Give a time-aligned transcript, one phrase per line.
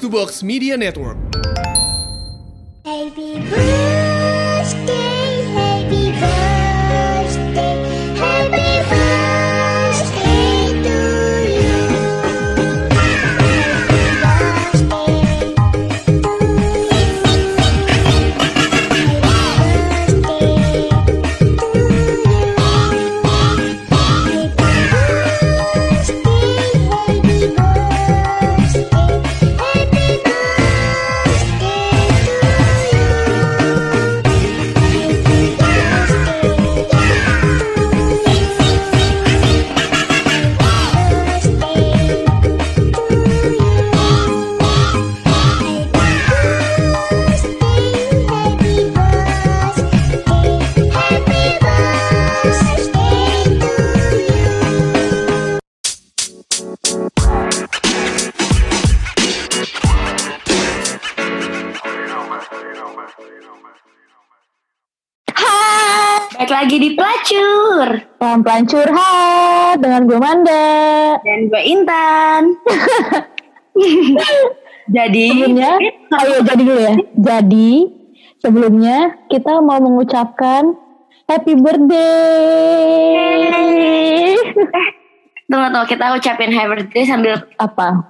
[0.00, 1.18] to Box Media Network.
[68.20, 70.76] Pelan-pelan curhat dengan gue Manda.
[71.24, 72.52] dan gue Intan.
[74.92, 75.72] Jadi Sebelumnya,
[76.20, 76.94] ayo jadi dulu ya.
[77.16, 77.70] Jadi
[78.44, 78.98] sebelumnya
[79.32, 80.76] kita mau mengucapkan
[81.32, 82.04] happy birthday.
[85.48, 88.04] tunggu tunggu kita ucapin happy birthday sambil Apa?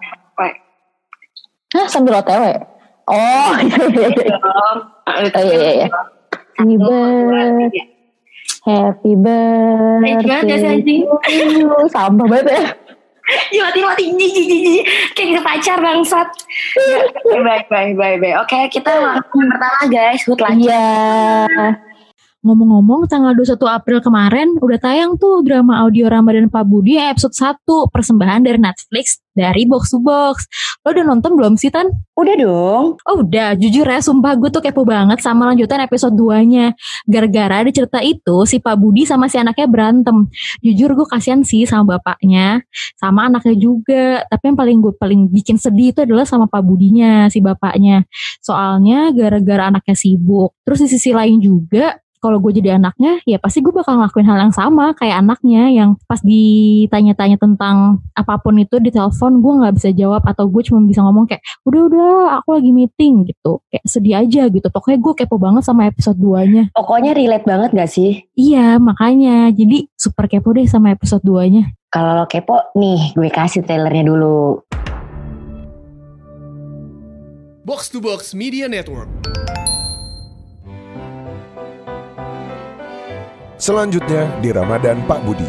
[1.71, 2.67] Hah sambil otw?
[3.07, 4.35] Oh iya iya iya.
[4.43, 4.79] dong.
[5.07, 5.89] Oh, iya, iya, iya.
[6.59, 7.90] Happy birthday.
[8.61, 10.73] Happy Baik banget birthday.
[10.77, 11.03] anjing.
[11.89, 12.65] Sampah banget ya.
[13.55, 14.77] Ih, mati mati jiji jiji
[15.15, 16.27] kayak ke pacar bangsat.
[17.47, 18.37] Baik baik baik baik.
[18.43, 20.67] Oke kita langsung pertama guys, hood lagi.
[20.67, 21.90] Iya.
[22.41, 27.69] Ngomong-ngomong tanggal 21 April kemarin udah tayang tuh drama audio Ramadan Pak Budi episode 1
[27.93, 30.49] persembahan dari Netflix dari Box to Box.
[30.81, 31.93] Lo udah nonton belum sih Tan?
[32.17, 32.97] Udah dong.
[33.05, 36.73] Oh udah, jujur ya sumpah gue tuh kepo banget sama lanjutan episode 2-nya.
[37.05, 40.25] Gara-gara di cerita itu si Pak Budi sama si anaknya berantem.
[40.65, 42.65] Jujur gue kasihan sih sama bapaknya,
[42.97, 44.25] sama anaknya juga.
[44.33, 48.09] Tapi yang paling gue paling bikin sedih itu adalah sama Pak Budinya, si bapaknya.
[48.41, 50.57] Soalnya gara-gara anaknya sibuk.
[50.65, 54.39] Terus di sisi lain juga kalau gue jadi anaknya, ya pasti gue bakal ngelakuin hal
[54.39, 59.75] yang sama kayak anaknya yang pas ditanya-tanya tentang apa pun itu di telepon gue nggak
[59.75, 63.85] bisa jawab atau gue cuma bisa ngomong kayak udah udah aku lagi meeting gitu kayak
[63.85, 67.89] sedih aja gitu pokoknya gue kepo banget sama episode 2 nya Pokoknya relate banget gak
[67.89, 68.29] sih?
[68.35, 73.27] iya makanya jadi super kepo deh sama episode 2 nya Kalau lo kepo nih, gue
[73.29, 74.63] kasih trailernya dulu.
[77.61, 79.11] Box to Box Media Network.
[83.61, 85.45] Selanjutnya di Ramadan Pak Budi.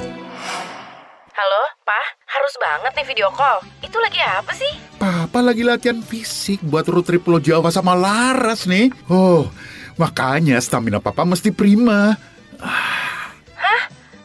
[1.32, 2.06] Halo, Pak.
[2.28, 3.64] Harus banget nih video call.
[3.80, 4.68] Itu lagi apa sih?
[5.00, 8.92] Papa lagi latihan fisik buat road trip Pulau Jawa sama Laras nih.
[9.08, 9.48] Oh,
[9.96, 12.20] makanya stamina papa mesti prima.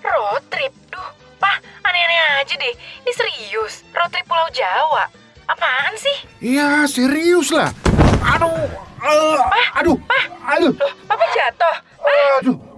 [0.02, 0.74] Road trip.
[0.90, 1.08] Duh,
[1.38, 1.62] Pak.
[1.86, 2.74] Aneh-aneh aja deh.
[3.06, 3.86] Ini serius.
[3.94, 5.06] Road trip Pulau Jawa.
[5.46, 6.18] Apaan sih?
[6.42, 7.70] Ya, serius lah.
[8.34, 8.66] Aduh,
[9.06, 9.94] eh, aduh,
[10.42, 10.74] aduh,
[11.06, 11.74] Papa jatuh.
[12.42, 12.75] aduh.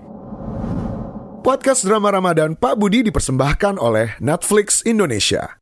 [1.48, 5.56] Podcast drama Ramadan Pak Budi dipersembahkan oleh Netflix Indonesia.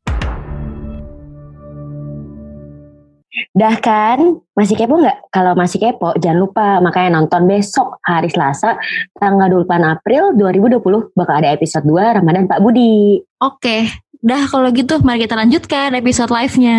[3.54, 4.42] Dah kan?
[4.58, 5.30] Masih kepo nggak?
[5.30, 8.74] Kalau masih kepo, jangan lupa makanya nonton besok hari Selasa
[9.22, 13.22] tanggal 28 April 2020 bakal ada episode 2 Ramadan Pak Budi.
[13.38, 13.86] oke
[14.26, 16.78] dah kalau gitu mari kita lanjutkan episode live nya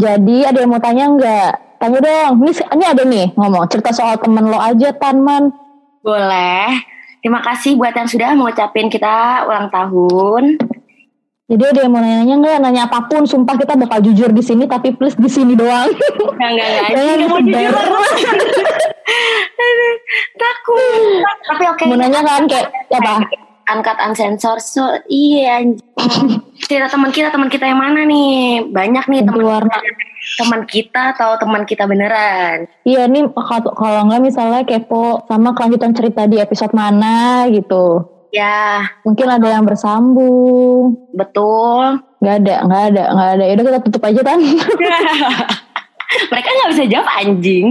[0.00, 1.52] Jadi ada yang mau tanya nggak?
[1.76, 2.40] Tanya dong.
[2.40, 5.52] Ini, ini ada nih ngomong cerita soal temen lo aja Tanman.
[6.00, 6.93] Boleh.
[7.24, 10.60] Terima kasih buat yang sudah mengucapin kita ulang tahun.
[11.48, 12.60] Jadi ada yang mau nanya nggak?
[12.60, 13.24] Nanya apa pun.
[13.24, 15.88] Sumpah kita bakal jujur di sini tapi please di sini doang.
[15.88, 16.88] Enggak, enggak, enggak.
[16.92, 17.72] Jangan Nggak mau jujur
[20.44, 21.24] Takut.
[21.48, 21.84] Tapi oke.
[21.88, 23.24] Mau nanya kan kayak apa?
[23.72, 24.60] Angkat unsensor.
[24.60, 25.64] So, iya.
[26.64, 28.64] Cerita teman kita, teman kita yang mana nih?
[28.72, 29.68] Banyak nih teman
[30.40, 32.64] teman kita atau teman kita beneran.
[32.88, 38.08] Iya nih kalau nggak misalnya kepo sama kelanjutan cerita di episode mana gitu.
[38.34, 41.06] Ya, Mungkin ada yang bersambung.
[41.14, 42.02] betul.
[42.18, 43.44] Nggak ada, nggak ada, nggak ada.
[43.46, 44.38] Yaudah kita tutup aja kan.
[46.34, 47.66] Mereka nggak bisa jawab anjing.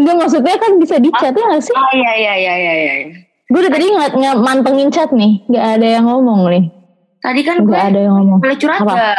[0.00, 1.74] Enggak maksudnya kan bisa di chat ya nggak sih?
[1.76, 2.94] Oh iya iya iya iya iya.
[3.52, 5.44] Gue udah tadi nggak nggak mantengin chat nih.
[5.44, 6.64] Nggak ada yang ngomong nih.
[7.18, 8.38] Tadi kan gue Nggak ada yang ngomong.
[8.38, 8.94] boleh curhat Apa?
[8.94, 9.18] gak?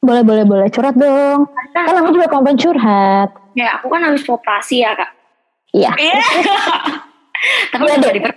[0.00, 1.38] Boleh boleh boleh curhat dong.
[1.70, 3.28] Kan, Kan aku juga konten curhat.
[3.52, 5.10] ya aku kan habis operasi ya kak.
[5.70, 5.90] Iya.
[6.00, 6.18] Iya.
[7.70, 8.14] Tapi Iya, udah Dek.
[8.14, 8.32] diper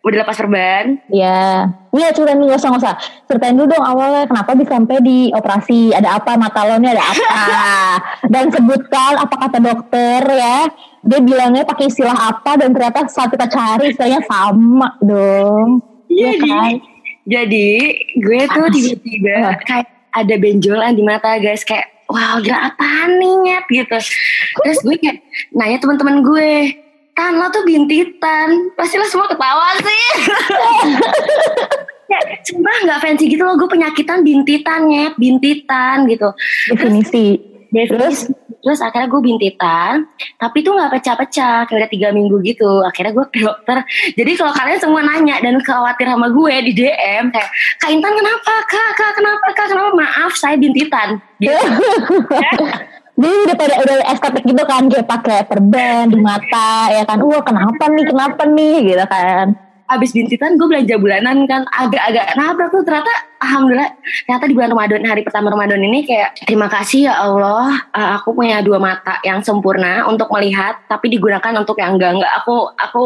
[0.00, 0.84] udah lepas perban.
[1.10, 2.96] Ya, iya ceritain dulu, nggak usah.
[3.24, 7.04] Ceritain dulu dong awalnya, kenapa bisa sampai di operasi, ada apa, mata lo ini ada
[7.04, 7.28] apa.
[8.32, 10.64] dan sebutkan apa kata dokter ya.
[11.02, 15.82] Dia bilangnya pakai istilah apa dan ternyata saat kita cari istilahnya sama dong.
[16.08, 16.72] Iya kan?
[17.28, 17.68] Jadi
[18.24, 23.64] gue tuh tiba-tiba kayak ada benjolan di mata guys kayak wow gila apaan nih nyet
[23.68, 23.98] gitu.
[24.64, 25.20] Terus gue kayak
[25.52, 26.72] nanya teman-teman gue,
[27.12, 30.04] Tan lo tuh bintitan, pasti lo semua ketawa sih.
[32.14, 36.30] ya, sumpah nggak fancy gitu loh, gue penyakitan bintitan nyet, bintitan gitu.
[36.70, 37.42] Definisi.
[37.68, 38.18] Terus, terus
[38.66, 40.06] akhirnya gue bintitan,
[40.36, 42.82] tapi tuh nggak pecah-pecah, kayak udah tiga minggu gitu.
[42.82, 43.86] Akhirnya gue ke dokter.
[44.18, 48.54] Jadi kalau kalian semua nanya dan khawatir sama gue di DM kayak, Kak Intan kenapa?
[48.66, 49.46] Kak, kak kenapa?
[49.54, 49.90] Kak kenapa?
[49.94, 51.22] Maaf, saya bintitan.
[51.38, 51.54] Gitu.
[53.18, 57.18] Jadi udah pada udah estetik gitu kan kayak pakai perban di mata ya kan.
[57.18, 59.58] Wah kenapa nih kenapa nih gitu kan.
[59.88, 61.64] Abis bintitan gue belanja bulanan kan.
[61.72, 62.84] Agak-agak nabrak tuh.
[62.84, 63.90] Ternyata alhamdulillah
[64.24, 67.88] ternyata di bulan Ramadan hari pertama Ramadan ini kayak terima kasih ya Allah.
[67.96, 72.20] Uh, aku punya dua mata yang sempurna untuk melihat tapi digunakan untuk yang enggak.
[72.20, 73.02] Enggak aku aku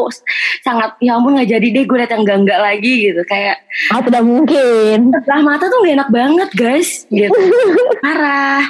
[0.66, 3.22] sangat ya ampun nggak jadi deh gue liat yang enggak enggak lagi gitu.
[3.30, 3.56] Kayak
[3.94, 4.98] Ah tidak mungkin.
[5.14, 7.38] sebelah mata tuh gak enak banget guys gitu.
[8.04, 8.62] Parah.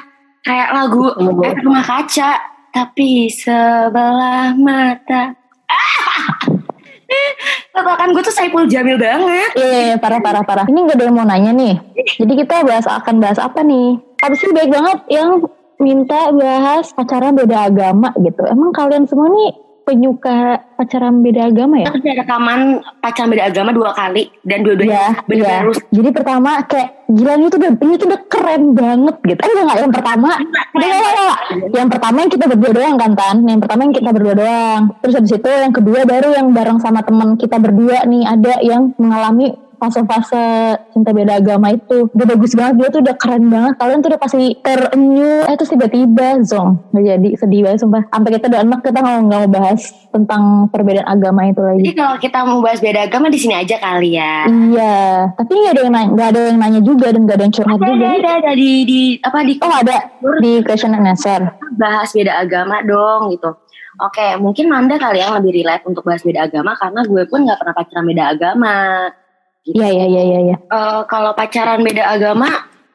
[0.42, 2.32] Kayak lagu efek rumah kaca
[2.72, 5.36] tapi sebelah mata
[7.78, 7.96] ah!
[7.96, 10.66] kan gue tuh Saipul Jamil banget Iya, iya, iya, parah, parah, parah.
[10.68, 11.74] Ini gak ada yang mau nanya nih.
[12.20, 14.00] Jadi kita bahas akan bahas apa nih?
[14.22, 15.42] Habis itu baik banget yang
[15.82, 18.42] minta bahas pacaran beda agama gitu.
[18.46, 21.88] Emang kalian semua nih penyuka pacaran beda agama ya?
[21.90, 25.66] Aku rekaman pacaran beda agama dua kali dan dua-duanya bener-bener iya.
[25.66, 25.84] rusak.
[25.90, 29.40] Jadi pertama kayak gila ini tuh udah ini tuh udah keren banget gitu.
[29.42, 31.38] Eh enggak, yang pertama, enggak, enggak, enggak,
[31.76, 33.36] yang pertama yang kita berdua doang kan Tan.
[33.44, 34.82] Yang pertama yang kita berdua doang.
[35.02, 38.94] Terus habis itu yang kedua baru yang bareng sama teman kita berdua nih ada yang
[38.96, 40.44] mengalami fase-fase
[40.94, 44.20] cinta beda agama itu udah bagus banget dia tuh udah keren banget kalian tuh udah
[44.22, 48.80] pasti terenyuh eh terus tiba-tiba zong nggak jadi sedih banget sumpah sampai kita udah enak
[48.80, 52.78] kita nggak nggak mau bahas tentang perbedaan agama itu lagi Jadi kalau kita mau bahas
[52.78, 54.44] beda agama di sini aja kali ya.
[54.46, 55.00] Iya,
[55.34, 57.72] tapi nggak ada yang nanya, nggak ada yang nanya juga dan nggak ada yang curhat
[57.72, 57.96] Ada, juga.
[57.96, 59.96] ada, ada, ada di, di apa di Oh ada
[60.38, 61.40] di question and answer.
[61.74, 63.50] bahas beda agama dong gitu.
[64.00, 67.58] Oke, mungkin Manda kali yang lebih relate untuk bahas beda agama karena gue pun nggak
[67.58, 68.76] pernah pacaran beda agama.
[69.62, 70.38] Iya iya iya iya.
[70.50, 70.56] iya.
[70.58, 72.50] Eh, kalau pacaran beda agama,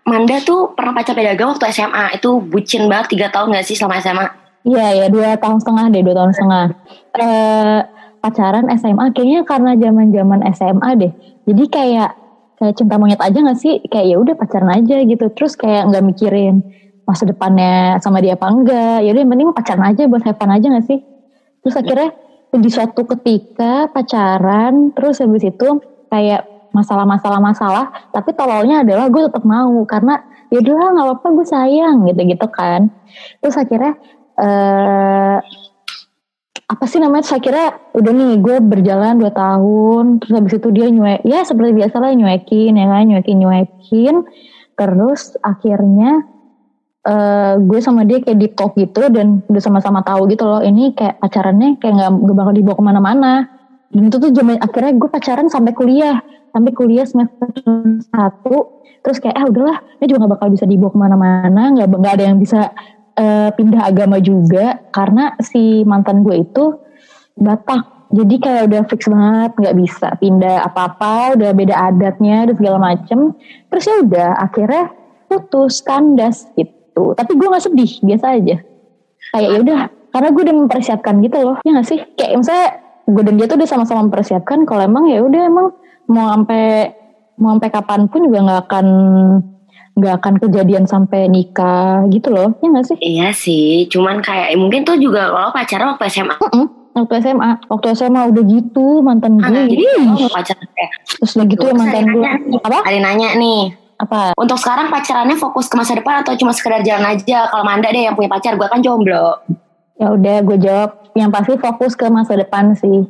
[0.08, 2.16] Manda tuh pernah pacaran beda agama waktu SMA.
[2.16, 4.26] Itu bucin banget tiga tahun gak sih selama SMA?
[4.64, 6.66] Iya ya dua tahun setengah deh dua tahun setengah.
[7.20, 7.80] Eh
[8.24, 11.12] pacaran SMA kayaknya karena zaman zaman SMA deh.
[11.44, 12.10] Jadi kayak
[12.56, 13.84] kayak cinta monyet aja gak sih?
[13.92, 15.26] Kayak ya udah pacaran aja gitu.
[15.36, 16.64] Terus kayak nggak mikirin
[17.04, 19.04] masa depannya sama dia apa enggak.
[19.04, 21.00] Ya udah yang penting pacaran aja buat have fun aja gak sih?
[21.68, 22.10] Terus akhirnya
[22.48, 26.48] di suatu ketika pacaran terus habis itu kayak
[26.78, 30.22] masalah-masalah masalah tapi tololnya adalah gue tetap mau karena
[30.54, 32.94] ya udah nggak apa-apa gue sayang gitu-gitu kan.
[33.42, 33.94] Terus akhirnya
[34.38, 35.38] eh
[36.68, 40.92] apa sih namanya terus akhirnya udah nih gue berjalan dua tahun terus habis itu dia
[40.92, 44.16] nyuek ya seperti biasa lah nyuekin ya kan nyuekin nyuekin.
[44.78, 46.22] Terus akhirnya
[47.08, 50.92] eh gue sama dia kayak deep talk gitu dan udah sama-sama tahu gitu loh ini
[50.92, 53.34] kayak pacarannya kayak nggak bakal dibawa ke mana-mana.
[53.88, 56.20] Dan itu tuh zaman akhirnya gue pacaran sampai kuliah
[56.58, 57.54] sampai kuliah semester
[58.10, 62.14] satu terus kayak ah udahlah ini juga nggak bakal bisa dibawa ke mana-mana nggak nggak
[62.18, 62.74] ada yang bisa
[63.18, 64.80] eh, pindah agama juga.
[64.94, 66.66] Karena si mantan gue itu
[67.38, 67.98] Batak.
[68.08, 73.36] Jadi kayak udah fix banget nggak bisa pindah apa-apa udah beda adatnya dan segala macem.
[73.68, 74.84] Terus ya udah akhirnya
[75.28, 77.14] putus kandas gitu.
[77.14, 78.58] Tapi gue nggak sedih biasa aja.
[79.36, 79.80] Kayak ya udah
[80.16, 82.00] karena gue udah mempersiapkan gitu loh ya nggak sih?
[82.16, 82.68] Kayak misalnya
[83.06, 85.68] gue dan dia tuh udah sama-sama mempersiapkan kalau emang ya udah emang
[86.08, 86.92] mau sampai
[87.36, 88.88] mau sampai kapan pun juga nggak akan
[89.94, 94.82] nggak akan kejadian sampai nikah gitu loh ya nggak sih Iya sih, cuman kayak mungkin
[94.82, 96.36] tuh juga kalau pacaran waktu SMA.
[96.40, 96.66] Mm-mm.
[96.94, 101.46] waktu SMA waktu SMA udah gitu mantan gue Nah, jadi mau pacaran kayak terus udah
[101.48, 103.62] gitu ya mantan gue nanya apa ada nanya nih.
[103.98, 107.50] apa Untuk sekarang pacarannya fokus ke masa depan atau cuma sekedar jalan aja?
[107.50, 109.42] Kalau Manda deh yang punya pacar, gue kan jomblo.
[109.96, 113.02] ya udah gue jawab yang pasti fokus ke masa depan sih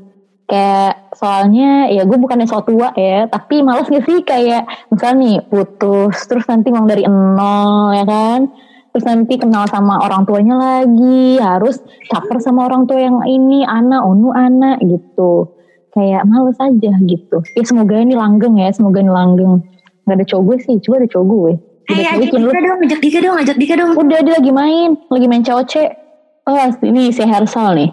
[0.47, 5.35] kayak soalnya ya gue bukannya so tua ya tapi males gak sih kayak misalnya nih
[5.51, 8.47] putus terus nanti mau dari nol ya kan
[8.95, 13.99] terus nanti kenal sama orang tuanya lagi harus caper sama orang tua yang ini anak
[14.07, 15.51] onu anak gitu
[15.91, 19.59] kayak males aja gitu ya semoga ini langgeng ya semoga ini langgeng
[20.07, 21.53] nggak ada cowok gue sih coba ada cowok gue
[21.87, 23.91] Eh, Udah ajak Dika dong, ajak Dika dong, ajak Dika dong.
[23.95, 25.73] Udah dia lagi main, lagi main COC.
[26.43, 27.89] Oh, ini si Hersal nih.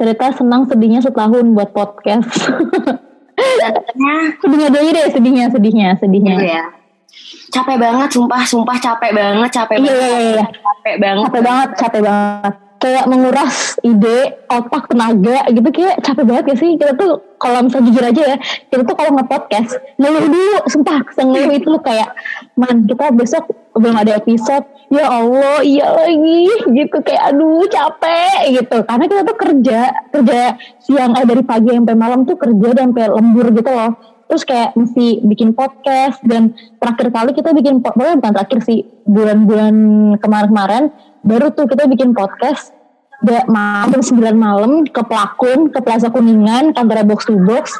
[0.00, 2.24] Cerita senang sedihnya setahun buat podcast.
[3.60, 6.34] Datangnya Sedihnya dulu deh, sedihnya, sedihnya, sedihnya.
[6.40, 6.64] ya.
[7.50, 11.26] Capek banget, sumpah, sumpah capek banget, capek Iya, banget, iya, iya, capek banget.
[11.26, 12.54] Capek banget, capek banget.
[12.80, 16.70] Kayak menguras ide, otak, tenaga gitu kayak capek banget ya sih.
[16.80, 18.36] Kita tuh kalau misalnya jujur aja ya,
[18.72, 22.08] kita tuh kalau nge-podcast ngeluh dulu, sumpah ngeluh itu kayak
[22.56, 23.44] man kita besok
[23.76, 28.76] belum ada episode, ya Allah iya lagi gitu kayak aduh capek gitu.
[28.88, 29.78] Karena kita tuh kerja,
[30.08, 30.40] kerja
[30.80, 33.92] siang eh dari pagi sampai malam tuh kerja dan sampai lembur gitu loh.
[34.30, 38.86] Terus kayak mesti bikin podcast dan terakhir kali kita bikin po- pokoknya bukan terakhir sih
[39.02, 39.74] bulan-bulan
[40.22, 40.94] kemarin-kemarin
[41.26, 42.70] baru tuh kita bikin podcast
[43.26, 47.74] da- malam 9 malam ke Pelakun, ke Plaza Kuningan, kantor box to box.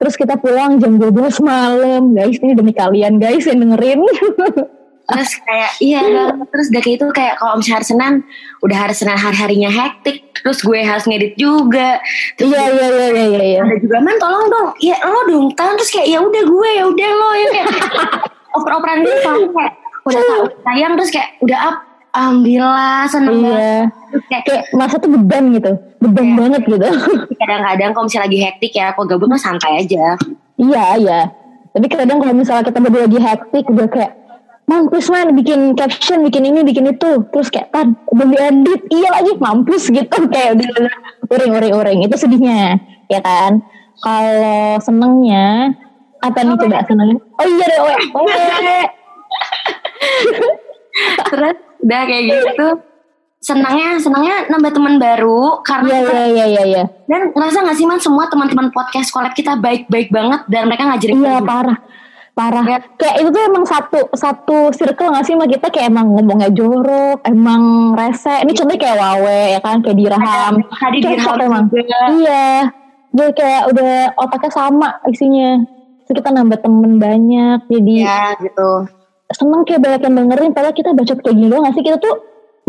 [0.00, 2.40] Terus kita pulang jam 12 malam, guys.
[2.40, 4.00] Ini demi kalian, guys, yang dengerin.
[5.10, 6.46] Terus kayak iya banget.
[6.48, 8.14] terus udah kayak itu kayak kalau misalnya hari Senin
[8.60, 11.98] udah hari Senin hari-harinya hektik terus gue harus ngedit juga
[12.34, 13.58] terus Iya, iya, iya, iya, iya, iya.
[13.60, 16.84] ada juga man tolong dong ya lo dong tan terus kayak ya udah gue ya
[16.86, 17.68] udah lo ya kayak
[18.56, 21.76] oper-operan gitu sama kayak udah tahu sayang terus kayak udah up
[22.10, 23.78] alhamdulillah seneng banget Iya.
[24.10, 25.72] terus kayak Kayak masa tuh beban gitu.
[26.00, 26.34] Beban Iya.
[26.36, 26.88] banget gitu.
[27.36, 30.04] kadang-kadang kalau misalnya lagi hektik ya aku gabung mah santai aja
[30.56, 31.20] Iya, iya.
[31.70, 34.10] Tapi kadang kalau misalnya kita berdua lagi hektik udah kayak
[34.68, 37.24] mampus man bikin caption bikin ini bikin itu.
[37.30, 38.82] Terus kayak tan belum diedit.
[38.90, 40.18] Iya lagi mampus gitu.
[40.34, 40.68] Kayak udah
[41.30, 41.98] uring uring uring.
[42.06, 42.78] Itu sedihnya
[43.10, 43.62] ya kan?
[44.00, 45.74] Kalau senengnya
[46.20, 47.18] apa nih coba senengnya?
[47.20, 48.80] Oh iya deh oe oe
[51.30, 52.68] terus udah kayak gitu.
[53.40, 56.84] Senangnya senangnya nambah teman baru karena iya iya iya iya iya.
[57.08, 61.16] Dan ngerasa gak sih man semua teman-teman podcast collab kita baik-baik banget dan mereka ngajarin
[61.24, 61.78] iya kita parah
[62.40, 62.64] parah.
[62.64, 62.78] Ya.
[62.96, 67.20] kayak itu tuh emang satu satu circle gak sih sama kita kayak emang ngomongnya jorok
[67.28, 68.32] emang rese.
[68.40, 69.76] Ini contohnya kayak wawe ya kan?
[69.84, 70.54] Kayak dirham.
[70.72, 71.64] Hadi Dirham emang.
[71.68, 72.00] juga.
[72.16, 72.48] iya.
[73.10, 75.60] Dia kayak udah otaknya sama isinya.
[76.08, 78.88] Terus kita nambah temen banyak jadi ya gitu.
[79.30, 80.50] seneng kayak banyak yang dengerin.
[80.56, 81.84] Padahal kita bacot kayak gini doang gak sih?
[81.84, 82.14] Kita tuh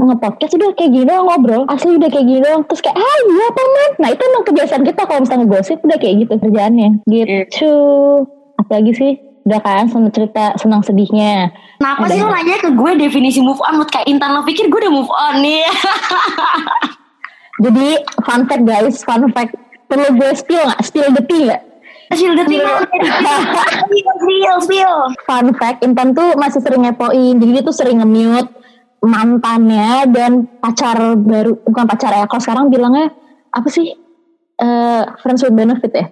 [0.02, 1.64] nge-podcast udah kayak gini doang ngobrol.
[1.70, 2.62] Asli udah kayak gini doang.
[2.68, 6.16] Terus kayak ah iya paman nah itu emang kebiasaan kita kalau misalnya ngegosip udah kayak
[6.26, 6.90] gitu kerjaannya.
[7.06, 7.74] Gitu.
[8.62, 11.50] Apalagi sih udah kan seneng cerita senang sedihnya.
[11.82, 13.82] Kenapa sih lo nanya ke gue definisi move on?
[13.82, 15.66] Mood kayak Intan lo pikir gue udah move on nih.
[17.62, 17.88] Jadi
[18.26, 19.58] fun fact guys fun fact.
[19.90, 21.62] Perlu gue spill gak spill the tea gak
[22.16, 22.64] Spill the tea.
[24.20, 24.96] Spill, spill,
[25.28, 27.40] fun fact Intan tuh masih sering ngepoin.
[27.42, 28.50] Jadi dia tuh sering nge-mute
[29.02, 32.30] mantannya dan pacar baru bukan pacar ya.
[32.30, 33.12] Kalau sekarang bilangnya
[33.52, 34.00] apa sih?
[34.62, 36.06] Eh friends with benefit ya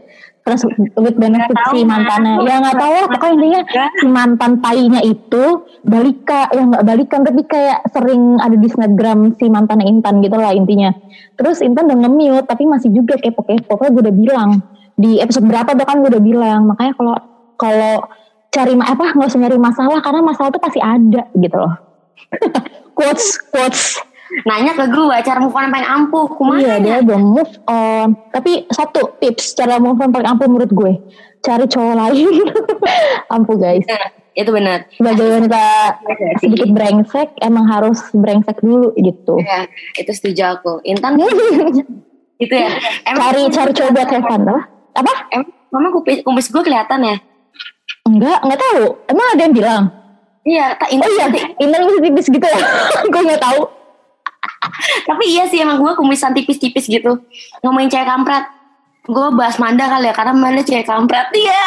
[0.49, 0.65] friends
[0.97, 2.41] with benefit si mantannya.
[2.41, 3.07] Ya nggak tahu lah.
[3.13, 3.61] Pokoknya intinya
[4.01, 5.43] si mantan tainya itu
[5.85, 10.51] balika ya nggak balikan tapi kayak sering ada di snapgram si mantannya Intan gitu lah
[10.57, 10.89] intinya.
[11.37, 13.77] Terus Intan udah nge-mute tapi masih juga kepo-kepo.
[13.77, 14.49] Pokoknya gue udah bilang
[14.97, 16.61] di episode berapa bahkan gue udah bilang.
[16.65, 17.15] Makanya kalau
[17.59, 17.93] kalau
[18.49, 21.73] cari apa nggak usah nyari masalah karena masalah tuh pasti ada gitu loh.
[22.97, 24.08] Quotes quotes
[24.45, 26.77] Nanya ke gue cara move on yang paling ampuh Kumaha iya ya?
[26.79, 28.13] dia belum move on.
[28.29, 30.93] Tapi satu tips cara move on paling ampuh menurut gue
[31.43, 32.45] cari cowok lain.
[33.33, 33.83] Ampuh guys.
[33.87, 34.79] Bener, Itu benar.
[34.91, 35.63] Sebagai wanita
[36.39, 39.39] sedikit brengsek emang harus brengsek dulu gitu.
[39.39, 40.83] Ya, itu setuju aku.
[40.87, 41.19] Intan?
[42.39, 42.71] Gitu ya.
[43.03, 44.47] Cari cari cowok buat have fun.
[44.47, 44.63] Apa?
[44.95, 45.13] Apa?
[45.35, 47.19] Emang mama kumis, kumis gue kelihatan ya?
[48.07, 48.83] Enggak enggak tahu.
[49.11, 49.83] Emang ada yang bilang?
[50.47, 51.25] Iya, tak oh Intan iya
[51.59, 52.59] Intan masih tipis gitu ya.
[53.11, 53.59] Gue nggak tahu
[55.05, 57.19] Tapi iya sih emang gue kumisan tipis-tipis gitu.
[57.61, 58.45] Ngomongin cewek kampret.
[59.09, 61.27] Gue bahas Manda kali ya karena Manda cewek kampret.
[61.33, 61.63] Iya.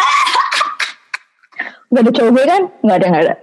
[1.92, 2.62] Gak ada cowok gue kan?
[2.82, 3.34] Gak ada, gak ada.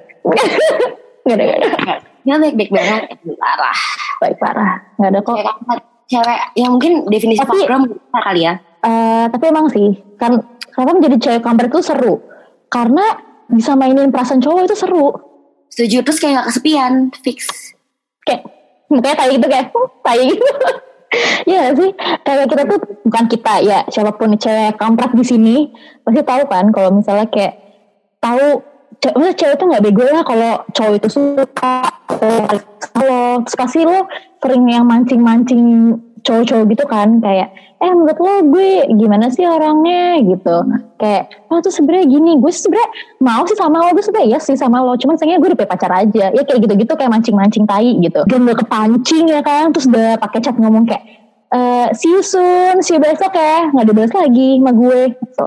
[1.25, 1.94] gak ada, gak ada.
[2.25, 3.01] Dia baik-baik banget.
[3.38, 3.80] Parah.
[4.20, 4.74] Baik parah.
[4.98, 5.36] Gak ada kok.
[5.38, 5.84] Cewek kampret.
[6.10, 8.54] Cewek ya mungkin definisi Tapi- program kali ya.
[8.80, 10.39] Eh, tapi emang sih, kan
[10.72, 12.24] kenapa menjadi cewek kampret itu seru?
[12.72, 13.04] Karena
[13.51, 15.12] bisa mainin perasaan cowok itu seru.
[15.70, 16.94] Setuju terus kayak gak kesepian.
[17.22, 17.46] Fix.
[18.25, 18.48] Kayak,
[18.89, 20.46] mukanya tai gitu kayak, "Hmm, tai gitu.
[21.50, 21.89] Iya sih,
[22.22, 25.55] kayak kita tuh bukan kita ya, siapa pun cewek kampret di sini
[26.05, 27.58] pasti tahu kan kalau misalnya kayak
[28.22, 28.62] tahu
[29.01, 34.05] ce- maksudnya cewek tuh nggak bego lah kalau cowok itu suka kalau terus pasti lo
[34.38, 35.96] sering yang mancing-mancing
[36.26, 37.50] cowok-cowok gitu kan kayak
[37.80, 40.20] eh menurut lo gue gimana sih orangnya?
[40.20, 40.56] gitu.
[41.00, 42.92] Kayak oh tuh sebenarnya gini gue sih sebenarnya
[43.24, 45.92] mau sih sama lo gue sebenarnya iya sih sama lo cuman sayangnya gue udah pacar
[45.96, 46.26] aja.
[46.36, 48.22] Ya kayak gitu-gitu kayak mancing-mancing tai gitu.
[48.28, 51.04] Dan udah kepancing ya kan terus udah pakai chat ngomong kayak
[51.50, 55.02] eh see you soon, see you besok ya nggak dibahas lagi sama gue.
[55.34, 55.44] So,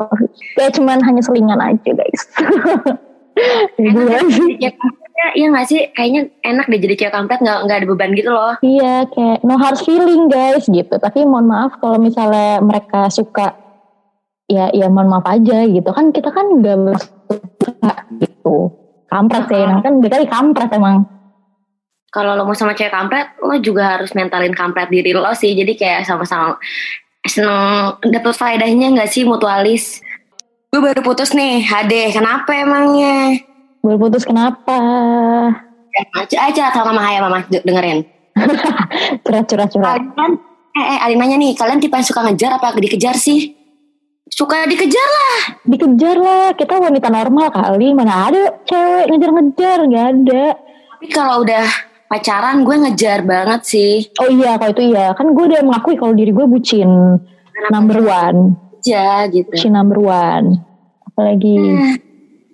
[0.56, 2.22] kayak cuman hanya selingan aja guys.
[3.80, 4.68] Enak jadi
[5.12, 5.80] kampretnya, Iya gak sih?
[5.92, 8.54] Kayaknya enak deh jadi cewek kampret gak, nggak ada beban gitu loh.
[8.64, 10.94] Iya kayak no hard feeling guys gitu.
[10.96, 13.54] Tapi mohon maaf kalau misalnya mereka suka
[14.50, 18.68] ya ya mohon maaf aja gitu kan kita kan nggak bersuka gitu
[19.08, 21.08] kampret sih nah, kan dia kampret emang
[22.12, 25.56] Kalau lo mau sama cewek kampret, lo juga harus mentalin kampret diri lo sih.
[25.56, 26.60] Jadi kayak sama-sama
[27.24, 30.04] seneng dapet faedahnya nggak sih mutualis.
[30.68, 32.12] Gue baru putus nih, HD.
[32.12, 33.40] Kenapa emangnya?
[33.82, 34.78] Baru putus kenapa?
[36.16, 37.44] Aja aja atau sama Haya mama.
[37.50, 38.06] Dengerin.
[39.26, 40.00] curhat curhat curhat.
[40.00, 40.32] Kalian,
[40.72, 43.52] eh, eh, Alin nanya nih, kalian tipe yang suka ngejar apa dikejar sih?
[44.32, 45.40] Suka dikejar lah.
[45.68, 46.48] dikejar lah.
[46.56, 47.92] Kita wanita normal kali.
[47.92, 50.44] Mana ada cewek ngejar-ngejar nggak ada.
[50.96, 51.66] Tapi kalau udah
[52.08, 54.08] pacaran gue ngejar banget sih.
[54.24, 55.12] oh iya kalau itu iya.
[55.12, 56.88] Kan gue udah mengakui kalau diri gue bucin.
[57.68, 58.56] Number one.
[58.80, 59.52] Aja gitu.
[59.52, 60.64] bucin number one.
[61.04, 61.56] Apalagi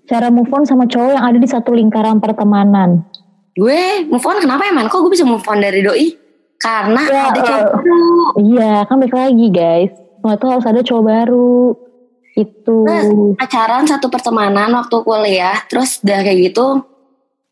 [0.09, 3.05] cara move on sama cowok yang ada di satu lingkaran pertemanan
[3.53, 4.87] Gue move on kenapa emang?
[4.87, 6.15] Kok gue bisa move on dari doi?
[6.57, 8.07] Karena Ya, ada cowok baru.
[8.41, 11.55] iya kan balik lagi guys semua itu harus ada cowok baru
[12.35, 16.83] itu Terus pacaran satu pertemanan waktu kuliah, terus udah kayak gitu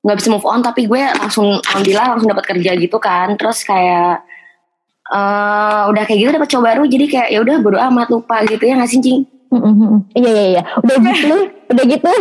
[0.03, 4.23] nggak bisa move on, tapi gue langsung alhamdulillah langsung dapat kerja gitu kan, terus kayak
[5.07, 8.63] eh udah kayak gitu dapat cowok baru, jadi kayak ya udah bodo amat lupa gitu
[8.63, 9.27] ya nggak sih cing?
[10.17, 10.63] Iya iya iya.
[10.83, 11.37] Udah gitu,
[11.71, 12.13] udah gitu.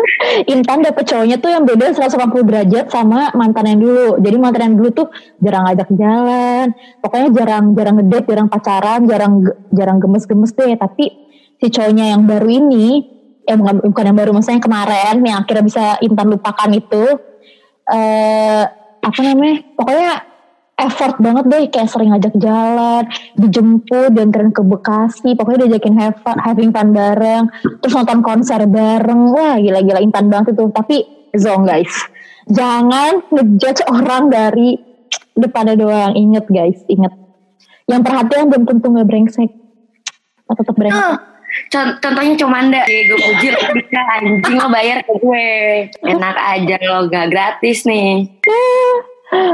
[0.52, 4.08] Intan dapet cowoknya tuh yang beda 180 derajat sama mantan yang dulu.
[4.16, 5.06] Jadi mantan yang dulu tuh
[5.44, 6.66] jarang ngajak jalan.
[7.04, 9.32] Pokoknya jarang jarang ngedate, jarang pacaran, jarang
[9.76, 10.72] jarang gemes-gemes deh.
[10.80, 11.04] Tapi
[11.60, 12.88] si cowoknya yang baru ini,
[13.44, 17.04] eh bukan, bukan yang baru, maksudnya yang kemarin yang akhirnya bisa Intan lupakan itu
[17.92, 18.64] eh
[19.00, 19.56] apa namanya?
[19.76, 20.29] Pokoknya
[20.80, 23.04] effort banget deh kayak sering ngajak jalan
[23.36, 27.44] dijemput dianterin ke Bekasi pokoknya diajakin have fun, having fun bareng
[27.84, 29.32] terus nonton konser bareng.
[29.36, 30.64] Wah gila-gila intan banget itu.
[30.72, 30.96] Tapi
[31.36, 31.92] zong guys
[32.48, 34.80] jangan ngejudge orang dari
[35.36, 36.12] depannya doang.
[36.16, 37.12] Inget guys inget
[37.90, 39.50] yang perhatian belum tentu nggak brengsek
[40.46, 41.30] atau tetap brengsek.
[41.70, 43.50] Con- contohnya Comanda, gue puji
[43.90, 45.50] anjing lo bayar ke gue,
[46.06, 48.38] enak aja lo gak gratis nih.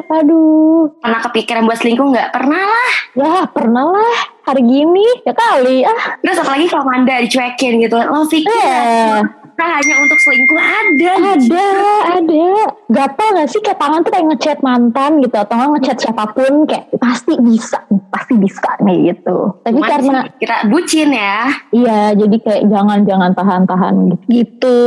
[0.08, 2.28] Aduh Pernah kepikiran buat selingkuh nggak?
[2.32, 2.92] Pernah lah.
[3.16, 8.52] ya pernah lah hari gini ya kali ah Terus apalagi Comanda dicuekin gitu, lo pikir
[8.52, 9.20] Eh.
[9.56, 11.12] nah, hanya untuk selingkuh ada.
[11.32, 11.66] Ada,
[12.12, 12.48] ada.
[12.86, 16.68] Gatel gak sih kayak tangan tuh kayak ngechat mantan gitu atau nggak ngechat siapa pun
[16.68, 17.80] kayak pasti bisa,
[18.12, 19.56] pasti bisa nih gitu.
[19.64, 21.48] Tapi Cuman karena kira bucin ya.
[21.72, 24.24] iya jadi kayak jangan jangan tahan-tahan gitu.
[24.28, 24.78] gitu.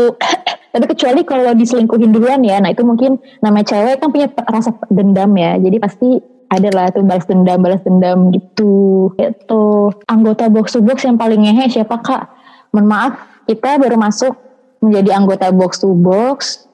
[0.69, 5.33] Tapi kecuali kalau diselingkuhin duluan ya, nah itu mungkin namanya cewek kan punya rasa dendam
[5.33, 5.57] ya.
[5.57, 6.09] Jadi pasti
[6.49, 9.09] ada lah tuh balas dendam, balas dendam gitu.
[9.17, 12.29] Itu anggota box to box yang paling ngehe siapa kak?
[12.73, 13.13] Mohon maaf,
[13.49, 14.33] kita baru masuk
[14.81, 16.65] menjadi anggota box to box.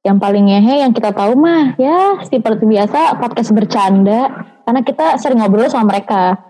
[0.00, 5.44] Yang paling ngehe yang kita tahu mah ya seperti biasa podcast bercanda karena kita sering
[5.44, 6.49] ngobrol sama mereka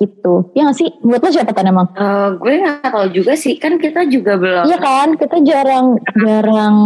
[0.00, 0.48] gitu.
[0.56, 0.88] Ya gak sih?
[1.04, 1.92] Buat lo siapa tan emang?
[1.92, 4.64] Eh, gue nggak tahu juga sih, kan kita juga belum.
[4.64, 5.08] Iya kan?
[5.14, 5.86] Kita jarang
[6.16, 6.76] jarang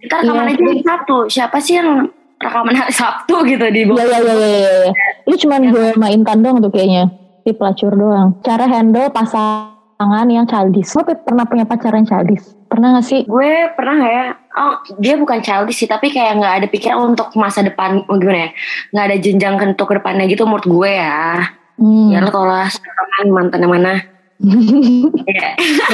[0.00, 0.52] Kita rekaman Iya.
[0.52, 1.16] aja hari Sabtu.
[1.28, 4.48] Siapa sih yang rekaman hari Sabtu gitu di Iya iya iya iya.
[4.48, 4.92] iya.
[5.24, 7.08] Ini cuman gue sama Intan doang tuh kayaknya.
[7.40, 8.36] Di pelacur doang.
[8.40, 10.92] Cara handle pasangan yang childish.
[10.92, 12.44] Lo pernah punya pacaran childish?
[12.68, 13.24] Pernah gak sih?
[13.24, 14.26] Gue pernah nggak ya?
[14.54, 18.48] Oh, dia bukan childish sih, tapi kayak nggak ada pikiran untuk masa depan, oh, gimana
[18.48, 18.50] ya?
[18.92, 21.48] Nggak ada jenjang untuk ke depannya gitu menurut gue ya.
[21.74, 22.14] Hmm.
[22.14, 23.94] Ya lah, sekarang mantan yang mana?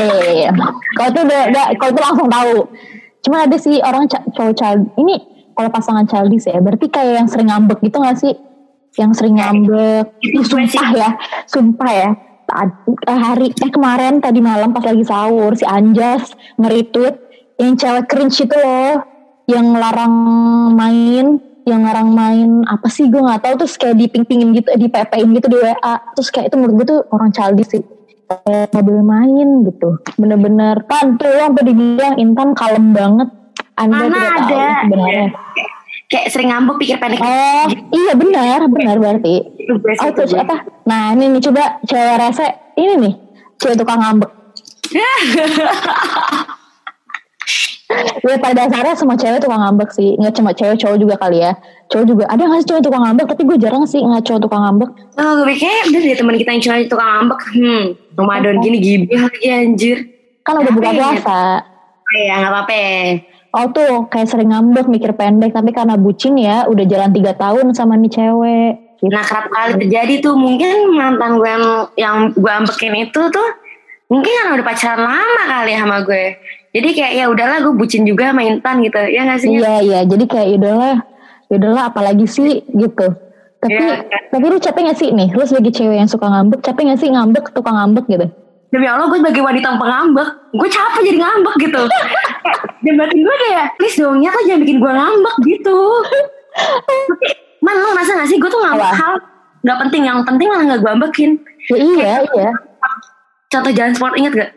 [0.01, 0.51] Iya.
[0.97, 2.57] Kalau itu udah, udah kalau itu langsung tahu.
[3.21, 5.21] Cuma ada sih orang cowok child ini
[5.53, 8.33] kalau pasangan childish ya, berarti kayak yang sering ngambek gitu gak sih?
[8.97, 10.09] Yang sering ngambek.
[10.25, 11.11] Ih, sumpah ya,
[11.45, 12.11] sumpah ya.
[12.51, 17.15] Eh, hari eh kemarin tadi malam pas lagi sahur si Anjas nge-retweet
[17.63, 19.05] yang cewek cringe itu loh,
[19.47, 20.15] yang larang
[20.75, 23.55] main, yang larang main apa sih gue nggak tahu.
[23.65, 27.01] Terus kayak diping-pingin gitu, di PP-in gitu di WA, terus kayak itu menurut gue tuh
[27.13, 27.83] orang childish sih.
[28.31, 29.89] Kayak nggak boleh main gitu.
[30.17, 30.77] Bener-bener.
[30.87, 33.29] Kan tuh yang tadi dibilang Intan kalem banget.
[33.81, 34.69] Anda Mana tidak tahu ada?
[34.85, 35.27] sebenarnya.
[36.11, 37.23] Kayak sering ngambek pikir pendek.
[37.23, 39.47] oh iya benar benar berarti.
[40.03, 40.67] Oh terus apa?
[40.85, 42.49] Nah ini nih coba cewek rese.
[42.75, 43.15] Ini nih
[43.61, 44.31] cewek tukang ngambek
[48.23, 51.53] Ya pada dasarnya semua cewek tukang ngambek sih Nggak cuma cewek cowok juga kali ya
[51.91, 54.63] Cowok juga Ada gak sih cowok tukang ngambek Tapi gue jarang sih ngeliat cowok tukang
[54.63, 57.41] ngambek Oh, gue pikir udah deh teman kita yang cuma tukang ngambek.
[57.55, 59.99] Hmm, Ramadan gini gibih lagi anjir.
[60.47, 60.99] Kan udah buka ya?
[61.03, 61.43] puasa
[62.11, 62.83] Ya nggak apa-apa.
[63.51, 67.67] Oh tuh kayak sering ngambek mikir pendek Tapi karena bucin ya Udah jalan 3 tahun
[67.75, 69.13] sama nih cewek gitu.
[69.13, 73.49] Nah kerap kali terjadi tuh mungkin mantan gue yang, yang gue ambekin itu tuh
[74.13, 76.25] mungkin karena udah pacaran lama kali sama gue.
[76.71, 78.99] Jadi kayak ya udahlah gue bucin juga sama Intan gitu.
[79.11, 79.51] Ya nggak sih?
[79.59, 80.01] Iya iya.
[80.07, 80.97] Jadi kayak yaudahlah
[81.51, 82.63] Yaudahlah apalagi sih?
[82.71, 83.07] Gitu.
[83.61, 84.07] Tapi Iya.
[84.33, 85.13] tapi lu capek gak sih?
[85.13, 88.27] Nih Lu sebagai cewek yang suka ngambek Capek gak sih ngambek tukang ngambek gitu?
[88.71, 91.83] Demi Allah gue sebagai wanita pengambek gue capek jadi ngambek gitu.
[92.87, 95.79] Dan batin gue kayak please dong ya tuh jangan bikin gue ngambek gitu.
[96.55, 97.27] Tapi,
[97.61, 98.39] man lo ngerasa gak sih?
[98.39, 99.13] Gue tuh ngambek hal
[99.67, 100.03] gak penting.
[100.07, 101.31] Yang penting malah gak gue ambekin.
[101.69, 102.51] Ya, iya, iya.
[103.51, 104.51] contoh jalan sport inget gak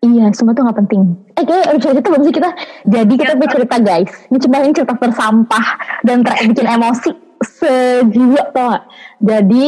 [0.00, 1.12] Iya, semua tuh gak penting.
[1.36, 2.50] Eh, kayak udah cerita belum sih kita?
[2.88, 4.12] Jadi kita punya cerita guys.
[4.32, 5.66] Ini cuma ini cerita tersampah
[6.08, 7.10] dan ter bikin emosi
[7.60, 8.84] sejiwa tau gak?
[9.20, 9.64] Jadi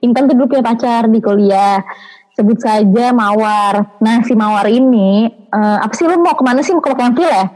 [0.00, 1.86] Intan tuh dulu punya pacar di kuliah.
[2.34, 4.02] Sebut saja Mawar.
[4.02, 6.74] Nah si Mawar ini, eh, apa sih lu mau ke mana sih?
[6.74, 7.46] Mau ke Campville ya?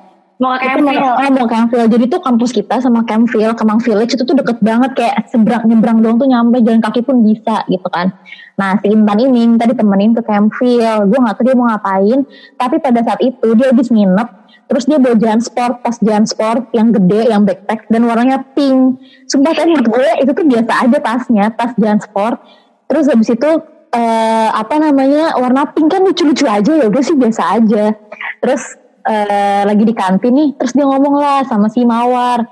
[0.42, 1.86] Mau ke oh, mau Campville.
[1.86, 6.02] Jadi tuh kampus kita sama Campville, Kemang Village itu tuh deket banget kayak seberang nyebrang
[6.02, 8.10] doang tuh nyampe jalan kaki pun bisa gitu kan.
[8.58, 11.06] Nah si Intan ini minta ditemenin ke Campville.
[11.06, 12.18] Gue gak tahu dia mau ngapain.
[12.58, 14.28] Tapi pada saat itu dia habis nginep.
[14.64, 18.96] Terus dia bawa jalan sport, tas jalan sport yang gede, yang backpack dan warnanya pink.
[19.28, 22.40] Sumpah kan menurut gue itu tuh biasa aja tasnya, tas jalan sport.
[22.88, 23.50] Terus habis itu
[23.92, 27.92] eh, apa namanya warna pink kan lucu-lucu aja ya udah sih biasa aja.
[28.40, 32.44] Terus eh, lagi di kantin nih, terus dia ngomong lah sama si Mawar,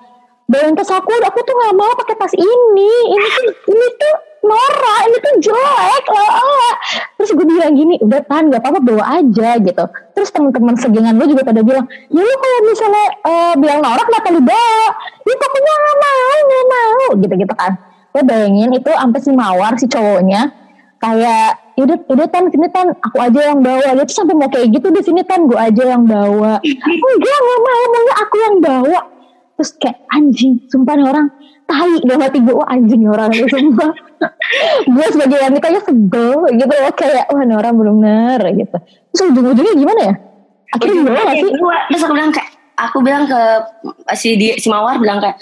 [0.46, 4.96] bawain tas aku, aku tuh nggak mau pakai tas ini, ini tuh ini tuh Nora,
[5.06, 6.28] ini tuh jelek lah.
[6.42, 6.74] ah."
[7.14, 9.84] Terus gue bilang gini, udah kan gak apa-apa bawa aja gitu.
[10.18, 14.34] Terus teman-teman segengan gue juga pada bilang, ya lu kalau misalnya eh, bilang Nora kenapa
[14.34, 14.88] lu bawa?
[15.22, 17.72] Ya pokoknya gak mau, gak mau, gitu-gitu kan.
[18.12, 20.50] Lo bayangin itu sampai si Mawar, si cowoknya,
[21.02, 23.82] kayak yaudah yaudah tan sini tan aku aja yang bawa.
[23.98, 26.62] Dia tuh sampai mau kayak gitu di sini tan gue aja yang bawa.
[27.10, 29.00] Enggak nggak mau maunya aku yang bawa.
[29.58, 31.26] Terus kayak anjing sumpah nih orang
[31.66, 33.90] tahi dalam hati gue wah anjing orang itu sumpah.
[34.86, 38.76] Gue sebagai wanitanya sebel gitu loh kayak wah nih orang bener gitu.
[39.10, 40.14] Terus ujung-ujungnya gimana ya?
[40.72, 41.50] Akhirnya gimana gak sih?
[41.58, 43.40] Gua, terus aku bilang kayak aku bilang ke
[44.16, 45.36] si di, si Mawar bilang kayak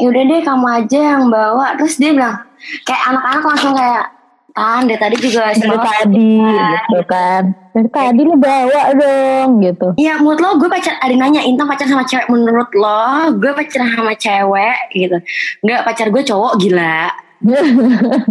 [0.00, 1.74] yaudah deh kamu aja yang bawa.
[1.76, 2.46] Terus dia bilang
[2.86, 4.19] kayak anak-anak langsung kayak
[4.50, 7.42] tan dari tadi juga dari tadi gitu kan.
[7.70, 9.94] Dari tadi lu bawa dong gitu.
[9.94, 12.26] Iya menurut lo gue pacar ada nanya Intan pacar sama cewek?
[12.26, 13.02] Menurut lo
[13.36, 15.16] gue pacaran sama cewek gitu.
[15.62, 17.10] Enggak pacar gue cowok gila.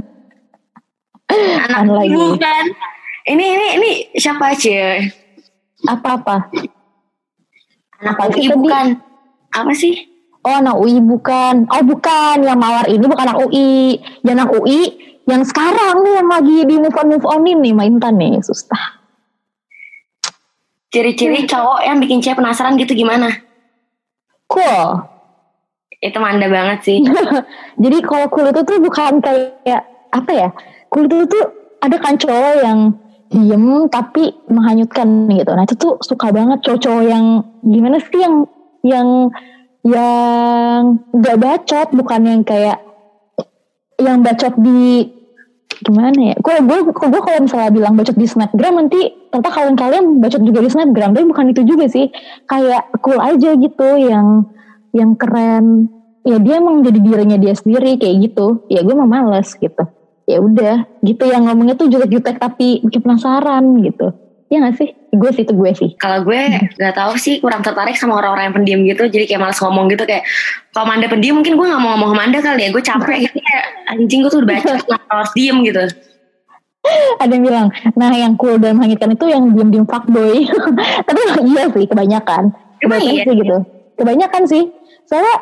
[1.29, 2.25] Anak Kan lagi.
[2.41, 2.65] kan?
[3.23, 4.73] Ini ini ini siapa sih
[5.85, 6.49] apa-apa?
[8.01, 8.57] Anak Apa UI tadi?
[8.57, 8.85] bukan
[9.49, 9.93] apa sih?
[10.39, 11.67] Oh anak UI bukan.
[11.69, 12.35] Oh bukan.
[12.41, 13.99] Yang mawar ini bukan anak UI.
[14.23, 14.81] Yang anak UI
[15.29, 18.41] yang sekarang nih yang lagi di move on move onin nih main Intan nih.
[18.41, 18.97] Susah.
[20.89, 23.29] ciri-ciri cowok yang bikin cewek penasaran gitu gimana
[24.49, 25.05] Cool.
[26.01, 27.05] itu manda banget sih
[27.83, 30.49] Jadi kalau cool itu tuh bukan kayak apa ya?
[30.89, 31.45] Cool itu tuh
[31.85, 32.79] ada kan cowok yang
[33.29, 35.51] diem tapi menghanyutkan gitu.
[35.53, 38.35] Nah itu tuh suka banget cowok-cowok yang gimana sih yang
[38.81, 39.07] yang
[39.85, 42.81] yang gak bacot bukan yang kayak
[44.01, 45.18] yang bacot di
[45.85, 46.35] gimana ya?
[46.39, 48.99] Gue gue gue kalau misalnya bilang bacot di snapgram nanti
[49.31, 52.11] ternyata kalian kalian bacot juga di snapgram tapi bukan itu juga sih.
[52.47, 54.47] Kayak cool aja gitu yang
[54.95, 55.87] yang keren.
[56.27, 58.67] Ya dia emang jadi dirinya dia sendiri kayak gitu.
[58.67, 59.83] Ya gue mah males gitu.
[60.29, 64.89] Ya udah gitu yang ngomongnya tuh jutek-jutek tapi bikin penasaran gitu ya gak sih?
[65.13, 65.89] Gue sih itu gue sih.
[66.01, 66.37] Kalau gue
[66.77, 69.03] nggak tahu sih kurang tertarik sama orang-orang yang pendiam gitu.
[69.05, 70.25] Jadi kayak malas ngomong gitu kayak
[70.73, 72.69] kalau Manda pendiam mungkin gue nggak mau ngomong sama Manda kali ya.
[72.73, 74.69] Gue capek gitu kayak anjing gue tuh udah baca
[75.13, 75.81] harus diem gitu.
[77.21, 80.45] Ada yang bilang nah yang cool dan menghanyutkan itu yang diem-diem fuckboy.
[81.07, 82.43] Tapi iya sih kebanyakan.
[82.81, 83.23] Kebanyakan iya?
[83.25, 83.57] sih gitu.
[84.01, 84.63] Kebanyakan sih.
[85.05, 85.35] Soalnya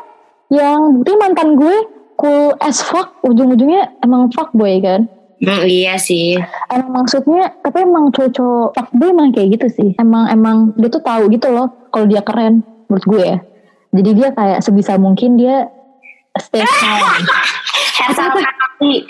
[0.52, 1.76] yang bukti mantan gue
[2.20, 6.34] cool as fuck ujung-ujungnya emang fuckboy kan Hmm, iya sih.
[6.74, 9.90] Emang maksudnya tapi emang cowok fuckboy emang kayak gitu sih.
[10.02, 13.38] Emang emang dia tuh tahu gitu loh kalau dia keren menurut gue ya.
[13.94, 15.70] Jadi dia kayak sebisa mungkin dia
[16.42, 17.22] stay calm.
[18.02, 19.06] Hersal tapi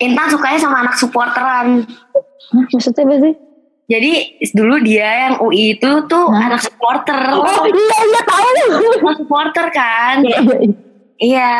[0.00, 1.84] Intan sukanya sama anak supporteran.
[2.48, 3.34] Hah, maksudnya apa sih?
[3.88, 4.12] Jadi
[4.52, 6.48] dulu dia yang UI itu tuh Hah?
[6.48, 7.18] anak supporter.
[7.32, 8.48] Oh iya iya tahu.
[9.04, 10.16] Anak supporter kan?
[10.24, 10.72] Iya, iya, iya.
[11.20, 11.52] iya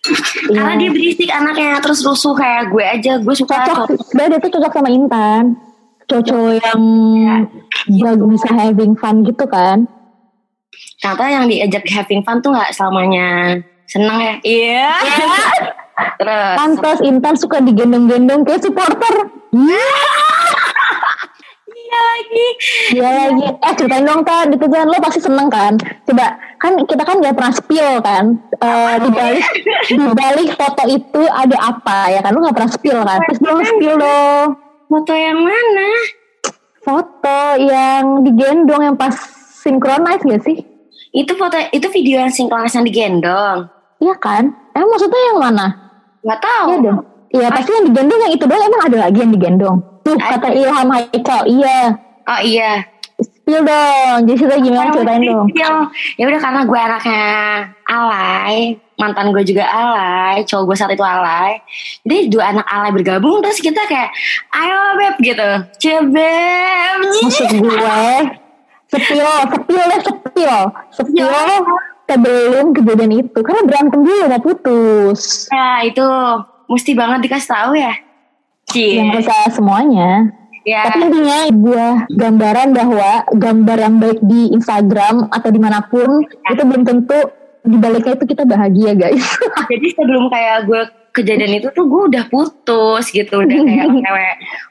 [0.00, 0.80] karena Iya.
[0.80, 3.88] dia berisik anaknya terus rusuh kayak gue aja gue suka cocok.
[4.16, 5.44] dia tuh cocok sama Intan.
[6.10, 6.82] Cowok yang
[7.86, 9.86] jago bisa having fun gitu kan.
[10.98, 14.34] Ternyata yang diajak having fun tuh nggak selamanya seneng ya.
[14.42, 14.90] Iya.
[16.18, 16.54] Terus.
[16.56, 19.14] Pantas Intan suka digendong-gendong kayak supporter.
[19.52, 19.86] Iya
[21.92, 22.46] lagi
[22.90, 23.46] Iya lagi.
[23.50, 25.74] Eh ceritain dong kan, itu kan lo pasti seneng kan.
[26.06, 28.24] Coba kan kita kan gak pernah spill kan.
[28.58, 29.46] Eh di balik
[29.88, 32.30] di balik foto itu ada apa ya kan?
[32.30, 33.18] Lo gak pernah spill kan?
[33.26, 34.46] Terus dong spill dong.
[34.86, 35.88] foto yang mana
[36.80, 39.14] Foto yang digendong yang pas
[39.54, 40.58] synchronize gak sih?
[41.10, 43.66] itu foto itu video yang sinkronis yang digendong
[43.98, 44.54] Iya kan?
[44.72, 45.66] Emang maksudnya yang mana?
[46.20, 46.98] nggak tahu Iya dong.
[47.30, 49.78] Iya pasti yang digendong yang itu doang emang ada lagi yang digendong.
[50.02, 51.94] Tuh kata Ilham Haikal iya.
[52.26, 52.82] Oh iya.
[53.20, 54.18] Spill dong.
[54.26, 55.46] Jadi cerita gimana ceritain dong.
[56.18, 57.24] Ya udah karena gue anaknya
[57.86, 58.54] alay,
[58.98, 61.62] mantan gue juga alay, cowok gue saat itu alay.
[62.02, 64.10] Jadi dua anak alay bergabung terus kita kayak
[64.50, 65.50] ayo beb gitu.
[65.78, 66.98] Cebeb.
[66.98, 67.98] Maksud gue
[68.90, 70.52] sepil, sepil deh sepil,
[70.90, 71.30] sepil
[72.10, 75.46] sebelum kejadian itu karena berantem dulu mau putus.
[75.46, 76.06] Ya itu
[76.70, 77.94] mesti banget dikasih tahu ya.
[78.70, 79.02] Cie.
[79.02, 80.30] Yang bisa semuanya.
[80.62, 80.86] Ya.
[80.86, 86.62] Tapi intinya sebuah gambaran bahwa gambar yang baik di Instagram atau di mana pun itu
[86.62, 87.18] belum tentu
[87.64, 89.24] di baliknya itu kita bahagia guys.
[89.72, 94.16] Jadi sebelum kayak gue kejadian itu tuh gue udah putus gitu udah kayak otw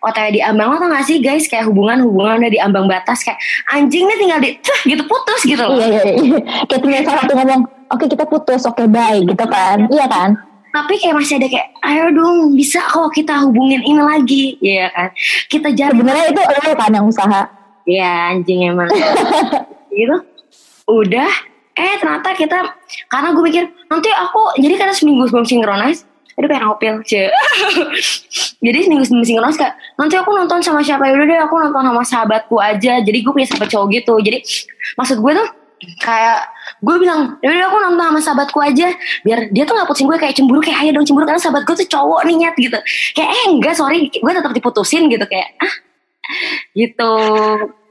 [0.08, 3.28] otw di ambang lo tau gak sih guys kayak hubungan hubungan udah di ambang batas
[3.28, 3.36] kayak
[3.76, 5.76] anjing nih tinggal di tuh gitu putus gitu loh.
[5.76, 6.40] iya iya iya.
[6.70, 9.90] Kayak tinggal salah satu ngomong oke kita putus oke bye gitu kan.
[9.92, 10.30] Iya kan?
[10.70, 14.44] Tapi kayak masih ada kayak ayo dong bisa kok kita hubungin ini lagi.
[14.62, 15.10] Ya kan?
[15.50, 15.98] Kita jalan.
[15.98, 17.42] Sebenarnya itu lo kan yang usaha.
[17.90, 18.90] ya anjing emang.
[19.90, 20.18] Gitu.
[20.86, 21.32] Udah.
[21.74, 22.58] Eh ternyata kita
[23.10, 26.04] karena gue mikir nanti aku jadi karena seminggu sebelum synchronize
[26.40, 27.28] aduh pengen ngopil cie
[28.66, 31.84] jadi seminggu sebelum synchronize kayak nanti aku nonton sama siapa ya udah deh aku nonton
[31.84, 33.02] sama sahabatku aja.
[33.02, 34.14] Jadi gue punya sahabat cowok gitu.
[34.22, 34.38] Jadi
[35.00, 35.48] maksud gue tuh
[36.00, 36.52] kayak
[36.84, 38.88] gue bilang ya udah aku nonton sama sahabatku aja.
[39.24, 41.76] Biar dia tuh nggak putusin gue kayak cemburu kayak ayo dong cemburu karena sahabat gue
[41.86, 42.80] tuh cowok nih nyet gitu.
[43.16, 45.74] Kayak eh enggak sorry gue tetap diputusin gitu kayak ah.
[46.76, 47.14] Gitu.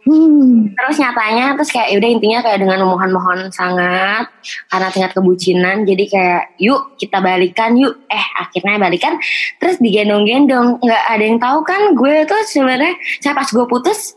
[0.09, 0.73] Hmm.
[0.73, 4.25] terus nyatanya terus kayak yaudah intinya kayak dengan memohon-mohon sangat
[4.73, 8.01] karena tingkat kebucinan jadi kayak yuk kita balikan yuk.
[8.09, 9.21] Eh akhirnya balikan
[9.61, 10.81] terus digendong-gendong.
[10.81, 14.17] Nggak ada yang tahu kan gue tuh sebenarnya saya pas gue putus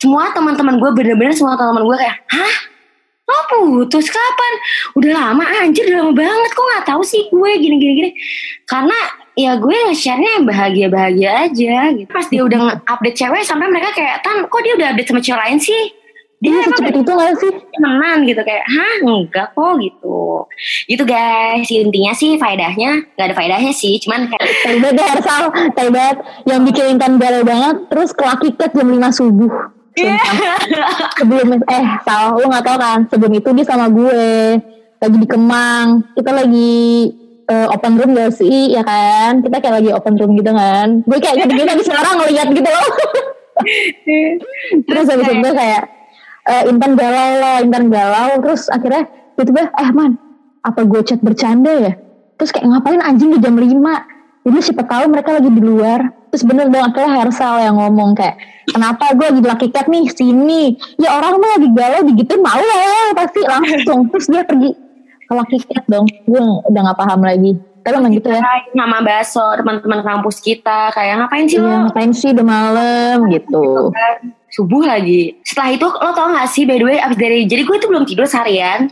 [0.00, 2.54] semua teman-teman gue bener-bener semua teman-teman gue kayak hah
[3.30, 4.10] lo putus?
[4.10, 4.52] Kapan?
[4.98, 6.50] Udah lama anjir udah lama banget.
[6.50, 7.50] Kok nggak tahu sih gue?
[7.62, 8.10] Gini gini gini.
[8.66, 8.98] Karena
[9.38, 12.10] ya gue nge-share-nya yang bahagia-bahagia aja gitu.
[12.10, 15.40] Pas dia udah nge-update cewek sampai mereka kayak, Tan, kok dia udah update sama cewek
[15.46, 15.82] lain sih?
[16.40, 17.52] Dia emang secepat itu gak sih?
[17.52, 18.40] temenan gitu.
[18.40, 18.94] Kayak, hah?
[19.04, 20.20] Enggak kok gitu.
[20.88, 24.44] Gitu guys, intinya sih faedahnya, gak ada faedahnya sih, cuman kayak
[24.92, 29.52] Hersal Taibat Yang bikin Intan galau banget Terus kelakikat jam 5 subuh
[29.96, 30.34] Sumpah.
[31.18, 34.22] Sebelum Eh Sal Lu gak tau kan Sebelum itu dia sama gue
[35.00, 36.12] Lagi di Kemang.
[36.12, 37.08] Kita lagi
[37.48, 38.70] eh, Open room gak sih?
[38.70, 39.40] Ya kan?
[39.40, 41.00] Kita kayak lagi open room gitu kan.
[41.08, 42.86] Gue kayak gitu-gitu Habis orang ngeliat gitu loh.
[44.88, 45.82] Terus habis itu kayak
[46.52, 48.30] eh, Intan galau lah Intan galau.
[48.44, 50.20] Terus akhirnya Tiba-tiba Eh man
[50.60, 51.92] Apa gue chat bercanda ya?
[52.36, 53.72] Terus kayak ngapain anjing di jam 5
[54.44, 58.38] Jadi siapa tahu mereka lagi di luar Terus bener dong akhirnya Hersal yang ngomong kayak
[58.70, 60.06] Kenapa gue lagi laki cat nih?
[60.14, 60.78] Sini.
[61.02, 64.06] Ya orang mah lagi galau digituin mau lah pasti langsung.
[64.14, 64.70] Terus dia pergi
[65.26, 66.06] ke laki cat dong.
[66.26, 66.38] Gue
[66.70, 67.58] udah gak paham lagi.
[67.80, 68.40] Tapi emang gitu ya.
[68.76, 70.94] Nama baso teman-teman kampus kita.
[70.94, 71.76] Kayak ngapain sih Iya lo?
[71.88, 73.90] ngapain sih udah malam gitu.
[74.50, 75.34] Subuh lagi.
[75.42, 78.06] Setelah itu lo tau gak sih by the way abis dari jadi gue itu belum
[78.06, 78.86] tidur seharian.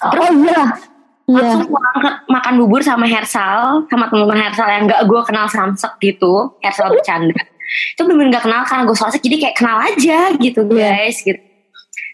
[0.00, 0.89] Terus Oh iya
[1.36, 5.92] Langsung pulang ke, makan bubur sama Hersal sama teman-teman Hersal yang gak gue kenal samsek
[6.02, 7.38] gitu Hersal bercanda.
[7.94, 10.90] Itu bener-bener gak kenal karena gue soalnya jadi kayak kenal aja gitu Iya.
[10.90, 11.38] guys gitu.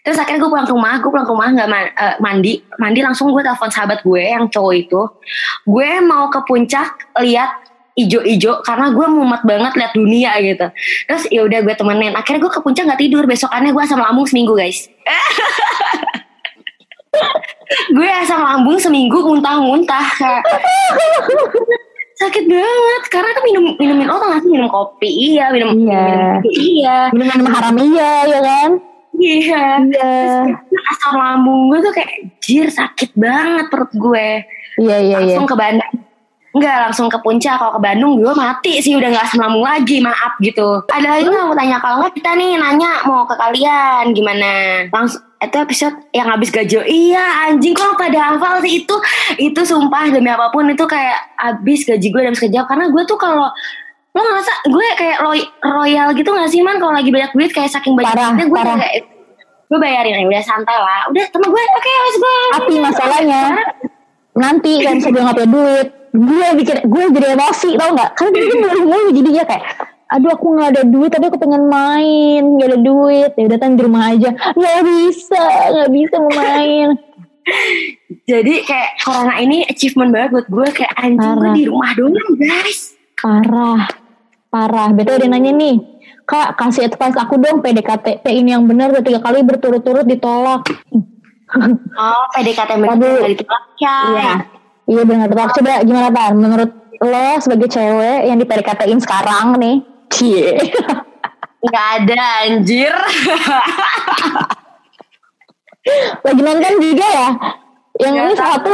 [0.05, 2.63] Terus akhirnya gue pulang ke rumah gue pulang ke rumah nggak eh, mandi.
[2.79, 5.01] Mandi langsung gue telepon sahabat gue yang cowok itu.
[5.67, 10.63] Gue mau ke puncak lihat ijo-ijo karena gue mumet banget lihat dunia gitu.
[11.11, 12.15] Terus ya udah gue temenin.
[12.15, 13.27] Akhirnya gue ke puncak nggak tidur.
[13.27, 14.87] Besokannya gue asam lambung seminggu guys
[17.91, 20.43] gue asam lambung seminggu muntah-muntah kayak
[22.17, 24.49] sakit banget karena kan minum minumin oh tau gak sih?
[24.49, 25.53] Minum kopi iya.
[25.53, 26.01] Minum Iya.
[26.01, 26.97] minum kopi iya.
[27.13, 28.69] Minuman haram iya ya kan?
[29.17, 29.63] Iya.
[29.85, 30.13] Iya.
[30.89, 34.27] Asam lambung gue tuh kayak jir sakit banget perut gue.
[34.81, 35.37] Iya iya iya.
[35.37, 35.93] Langsung ke Bandung.
[36.57, 37.53] Enggak langsung ke puncak.
[37.61, 40.81] Kalau ke Bandung gue mati sih Udah gak asam lambung lagi Maaf gitu.
[40.89, 41.77] Ada lagi nggak mau tanya?
[41.77, 44.51] Kalau nggak kita nih nanya Mau ke kalian Gimana?
[44.89, 46.81] Langsung itu episode yang habis gajo.
[46.81, 48.81] Iya anjing kok pada hafal sih?
[48.81, 48.97] Itu
[49.37, 53.15] itu sumpah demi apa pun Itu kayak habis gaji gue dalam sekejap Karena gue tuh
[53.15, 53.45] kalau
[54.09, 56.77] Lo ngerasa gue kayak roy- royal gitu gak sih man?
[56.77, 58.77] Kalau lagi banyak duit Kayak saking banyak Parah, duitnya gue parah.
[58.77, 58.95] kayak
[59.67, 61.01] Gue bayarin ya Udah santai lah.
[61.07, 62.33] Udah temen gue Oke let's go.
[62.55, 63.41] Tapi masalahnya
[64.33, 68.09] nanti kan saya nggak punya duit gue bikin gue jadi emosi tau nggak?
[68.15, 69.63] Karena kan mulu mulu jadi dia kayak
[70.07, 72.43] aduh aku nggak ada duit tapi aku pengen main.
[72.57, 73.31] Nggak ada duit.
[73.35, 74.29] Ya udah kan di rumah aja.
[74.55, 75.43] Nggak bisa
[75.75, 76.89] nggak bisa mau main.
[78.31, 80.67] Jadi kayak corona ini achievement banget buat gue.
[80.83, 82.95] Kayak anjing gue di rumah doang guys.
[83.17, 83.87] parah.
[84.51, 84.89] Parah.
[84.95, 89.23] Betul dia nanya nih kak kasih advice aku dong PDKT ini yang benar udah tiga
[89.23, 90.67] kali berturut-turut ditolak.
[91.47, 93.97] Oh PDKT dari ditolak ya.
[94.11, 94.31] iya.
[94.83, 95.31] Iya benar.
[95.31, 99.79] Ditolak coba gimana pan menurut lo sebagai cewek yang diperdekatain sekarang nih.
[100.13, 100.53] Cie.
[101.63, 102.93] Nggak ada anjir.
[106.23, 107.29] Lagi nonton juga ya?
[107.97, 108.73] Yang Nggak ini satu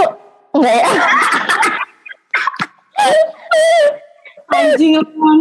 [0.53, 0.89] enggak ya?
[4.53, 5.39] Anjing emang.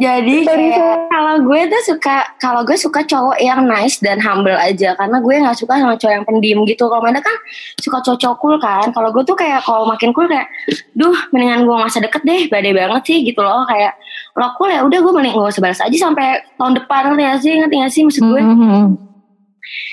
[0.00, 4.96] Jadi kayak kalau gue tuh suka kalau gue suka cowok yang nice dan humble aja
[4.96, 6.88] karena gue nggak suka sama cowok yang pendiam gitu.
[6.88, 7.36] Kalau mana kan
[7.78, 8.88] suka cowok cool kan.
[8.90, 10.48] Kalau gue tuh kayak kalau makin cool kayak,
[10.96, 13.66] duh mendingan gue masa deket deh, badai banget sih gitu loh.
[13.68, 13.94] Kayak
[14.38, 17.40] lo cool ya udah gue mending gak usah balas aja sampai tahun depan ngerti gak
[17.42, 18.40] sih ngerti gak sih maksud gue.
[18.40, 19.09] Mhm.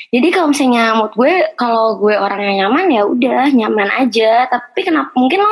[0.08, 4.47] Jadi kalau misalnya mood gue kalau gue orangnya nyaman ya udah nyaman aja.
[4.47, 5.51] Tapi kenapa mungkin lo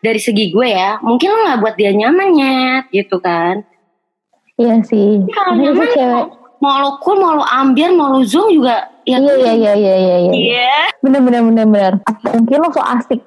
[0.00, 3.64] dari segi gue ya, mungkin lo nggak buat dia nyamannya gitu kan.
[4.56, 5.24] Iya sih.
[5.32, 6.26] Kalau nyaman cewek.
[6.60, 9.94] mau lo cool, mau lo ambiar, mau lo zoom juga ya Iya iya iya iya
[9.96, 10.16] iya.
[10.20, 10.32] iya.
[10.32, 10.78] Iya.
[11.00, 11.92] Bener bener bener bener.
[12.36, 13.20] Mungkin lo so asik.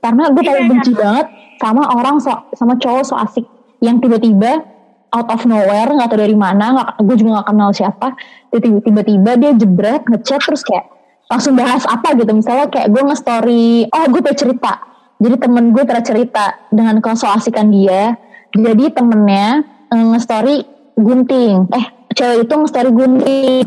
[0.00, 0.64] Karena gue Iya.
[0.66, 1.26] benci banget
[1.60, 3.44] sama orang so, sama cowok so asik
[3.84, 4.64] yang tiba-tiba
[5.10, 8.08] out of nowhere nggak tahu dari mana nggak gue juga nggak kenal siapa.
[8.54, 10.86] Tiba-tiba dia jebret ngechat terus kayak
[11.30, 12.30] langsung bahas apa gitu.
[12.34, 14.72] Misalnya kayak gue nge-story oh gue cerita.
[15.20, 18.16] Jadi temen gue pernah cerita dengan kalau so asikan dia.
[18.50, 19.62] Jadi temennya
[19.94, 20.56] eh, nge-story
[20.98, 21.70] gunting.
[21.70, 23.64] Eh cewek itu nge-story gunting.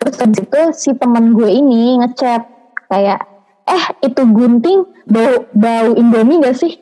[0.00, 2.42] Terus habis itu si temen gue ini ngechat
[2.88, 3.20] kayak
[3.68, 6.80] eh itu gunting bau bau indomie gak sih?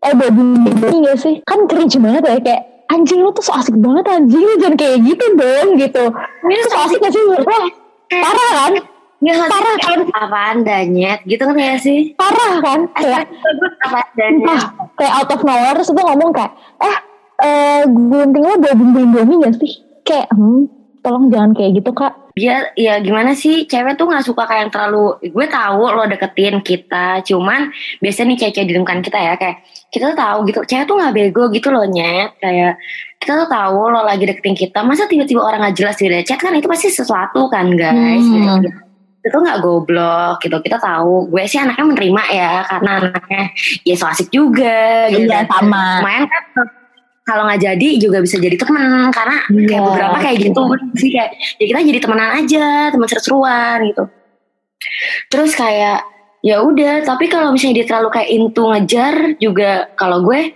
[0.00, 1.34] Eh bau indomie gak sih?
[1.44, 4.38] Kan cringe banget ya kayak anjing lu tuh so asik banget anjing.
[4.38, 6.04] Lu jangan kayak gitu dong gitu.
[6.44, 7.22] Ini itu so asik gak sih?
[7.22, 7.58] Menurut lo
[8.12, 8.72] parah kan?
[9.22, 9.98] Ngerti Parah kan?
[10.12, 11.20] apaan danyet?
[11.22, 12.12] Gitu kan ya sih.
[12.12, 12.80] parah kan?
[12.92, 13.30] Kayak
[13.80, 14.42] Apaan danyet.
[14.42, 14.62] entah
[14.94, 16.96] kayak out of nowhere terus gue ngomong kayak eh
[17.40, 19.72] eh gunting lo bau bumbu indomie gak sih?
[20.02, 20.66] Kayak hmm
[20.98, 22.14] tolong jangan kayak gitu kak.
[22.32, 23.66] Dia ya gimana sih?
[23.66, 28.38] Cewek tuh nggak suka kayak yang terlalu gue tahu lo deketin kita cuman biasanya nih
[28.38, 31.68] cewek-cewek di lingkungan kita ya kayak kita tuh tahu gitu cewek tuh nggak bego gitu
[31.68, 32.80] loh nyet kayak
[33.20, 36.56] kita tuh tahu lo lagi deketin kita masa tiba-tiba orang nggak jelas di chat kan
[36.56, 38.64] itu pasti sesuatu kan guys Hmm.
[38.64, 38.72] gitu.
[39.22, 43.42] itu nggak goblok gitu kita tahu gue sih anaknya menerima ya karena anaknya
[43.86, 46.02] ya so asik juga gitu Iya, sama.
[46.02, 46.42] lumayan kan
[47.22, 49.66] kalau nggak jadi juga bisa jadi teman karena Iya.
[49.70, 50.60] kayak beberapa kayak gitu
[50.98, 54.04] sih kayak ya kita jadi temenan aja teman seru-seruan gitu
[55.30, 56.02] terus kayak
[56.42, 60.50] ya udah tapi kalau misalnya dia terlalu kayak into ngejar juga kalau gue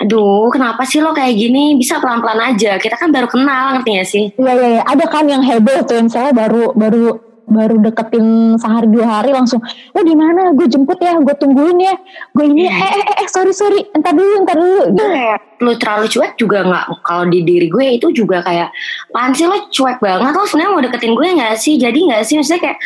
[0.00, 1.76] aduh kenapa sih lo kayak gini?
[1.76, 4.24] Bisa pelan-pelan aja kita kan baru kenal ngerti gak sih?
[4.40, 4.82] Iya iya iya.
[4.88, 7.20] ada kan yang heboh tuh misalnya baru baru
[7.50, 9.58] baru deketin sehari dua hari langsung
[9.92, 10.54] lo di mana?
[10.56, 11.94] Gue jemput ya gue tungguin ya.
[12.32, 12.80] Gue ini Iya.
[12.80, 14.94] eh, eh eh sorry sorry entar dulu entar dulu.
[14.94, 18.72] Itu kayak lu terlalu cuek juga nggak kalau di diri gue itu juga kayak
[19.12, 20.32] apaan sih lo cuek banget?
[20.32, 21.74] Lo sebenarnya mau deketin gue nggak sih?
[21.76, 22.40] Jadi nggak sih?
[22.40, 22.78] Maksudnya kayak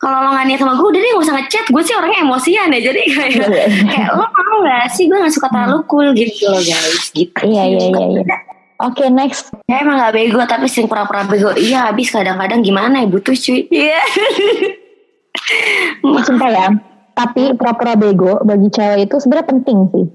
[0.00, 2.80] kalau lo niat sama gue udah deh gak usah ngechat gue sih orangnya emosian ya
[2.80, 3.48] jadi kayak
[3.84, 7.62] kayak lo mau nggak sih gue nggak suka terlalu cool gitu loh guys gitu Iya
[7.68, 8.36] iya iya iya.
[8.80, 9.52] Oke next.
[9.68, 13.68] ya emang gak bego tapi sering pura-pura bego iya habis kadang-kadang gimana ya butuh cuy
[13.68, 14.00] iya
[16.00, 16.68] Sumpah ya.
[17.14, 20.06] Tapi pura-pura bego bagi cewek itu sebenarnya penting sih.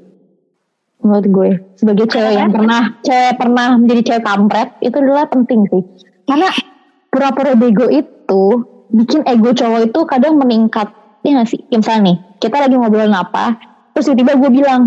[1.05, 5.83] Menurut gue sebagai cewek yang pernah cewek pernah menjadi cewek kampret itu adalah penting sih.
[6.25, 6.49] Karena
[7.13, 8.43] pura-pura bego itu
[8.91, 10.91] bikin ego cowok itu kadang meningkat.
[11.25, 11.61] Iya gak sih?
[11.73, 13.57] Ya misalnya nih, kita lagi ngobrolin apa,
[13.97, 14.81] terus tiba-tiba gue bilang,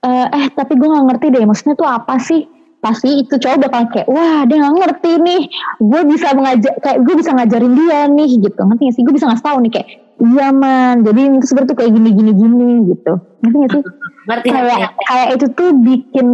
[0.00, 2.48] eh, eh tapi gue gak ngerti deh, maksudnya tuh apa sih?
[2.78, 5.40] Pasti itu cowok bakal kayak, wah dia gak ngerti nih,
[5.82, 9.02] gue bisa mengajar, kayak gue bisa ngajarin dia nih gitu, ngerti gak sih?
[9.04, 9.88] Gue bisa ngasih tahu nih kayak,
[10.24, 13.12] iya man, jadi itu tuh kayak gini gini gini gitu,
[13.44, 13.82] ngerti gak sih?
[14.28, 16.28] ngerti kayak kayak itu tuh bikin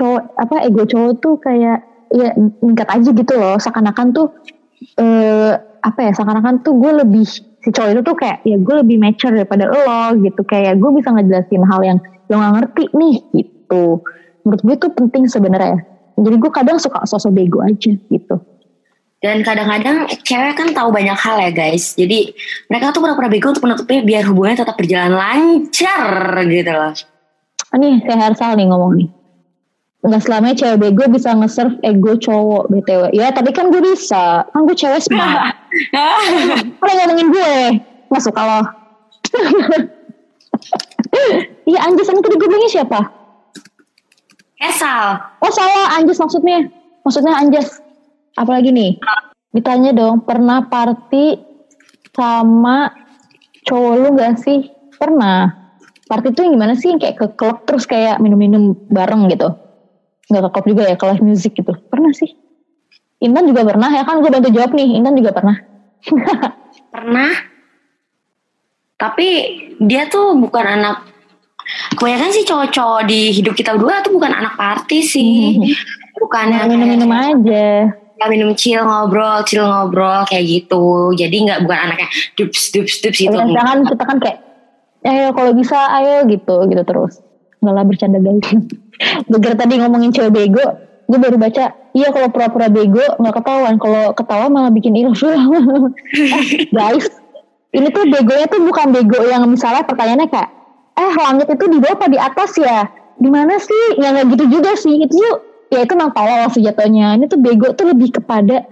[0.00, 4.32] cowok apa ego cowok tuh kayak ya meningkat aja gitu loh seakan-akan tuh
[4.96, 5.52] eh
[5.84, 9.32] apa ya seakan-akan tuh gue lebih si cowok itu tuh kayak ya gue lebih mature
[9.32, 10.40] daripada lo gitu.
[10.44, 14.00] Kayak gue bisa ngejelasin hal yang lo gak ngerti nih gitu.
[14.44, 15.84] Menurut gue tuh penting sebenarnya.
[16.14, 18.36] Jadi gue kadang suka sosok bego aja gitu.
[19.24, 21.96] Dan kadang-kadang cewek kan tahu banyak hal ya guys.
[21.96, 22.36] Jadi
[22.68, 26.08] mereka tuh pura-pura bego untuk menutupnya biar hubungannya tetap berjalan lancar
[26.44, 26.92] gitu loh.
[27.74, 29.08] Nih kayak Hersal nih ngomong nih
[30.04, 34.44] Nggak selamanya cewek bego bisa nge-serve ego cowok BTW Ya tapi kan gue bisa.
[34.52, 35.56] Kan gue cewek smart.
[36.84, 37.54] Yang ngomongin gue.
[38.12, 38.60] Nggak suka lo.
[41.64, 43.00] Iya Anjas yang tadi gue bilangnya siapa?
[44.58, 45.22] Esal.
[45.40, 46.66] Oh salah Anjas maksudnya.
[47.06, 47.78] Maksudnya Anjas
[48.34, 48.98] Apalagi nih?
[49.54, 51.38] Ditanya dong Pernah party
[52.16, 52.90] Sama
[53.62, 54.66] Cowok lu gak sih?
[54.98, 55.52] Pernah.
[56.10, 56.90] Party tuh yang gimana sih?
[56.90, 59.54] Yang kayak ke klub Terus kayak minum-minum bareng gitu
[60.30, 62.32] Gak ke klub juga ya Ke live music gitu Pernah sih
[63.20, 65.56] Intan juga pernah ya kan gue bantu jawab nih Intan juga pernah
[66.94, 67.32] Pernah.
[68.94, 69.28] Tapi
[69.82, 71.10] dia tuh bukan anak
[71.98, 75.58] kebanyakan sih cowok-cowok di hidup kita berdua tuh bukan anak party sih.
[76.14, 77.90] Bukan Nah, yang minum-minum aja.
[78.14, 81.10] Ya, minum chill ngobrol, chill ngobrol kayak gitu.
[81.18, 82.08] Jadi nggak bukan anaknya
[82.38, 83.34] dups dups dups gitu.
[83.34, 84.38] Ya, jangan kita kan kayak,
[85.02, 87.18] ayo kalau bisa ayo gitu, gitu terus.
[87.64, 88.48] Nggak lah bercanda guys.
[89.32, 90.64] Gara tadi ngomongin cewek bego,
[91.08, 95.32] gue baru baca, iya kalau pura-pura bego nggak ketahuan, kalau ketawa malah bikin ilfil.
[96.14, 97.08] Eh, guys,
[97.72, 100.50] ini tuh begonya tuh bukan bego yang misalnya pertanyaannya kayak,
[100.94, 102.86] eh langit itu di bawah apa di atas ya?
[103.16, 103.98] Di mana sih?
[103.98, 104.94] Ya nggak gitu juga sih.
[105.00, 105.34] Itu tuh,
[105.72, 107.16] ya itu memang tolol sih jatuhnya.
[107.16, 108.62] Ini tuh bego tuh lebih kepada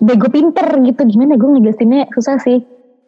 [0.00, 1.02] bego pinter gitu.
[1.06, 2.64] Gimana gue ngejelasinnya susah sih.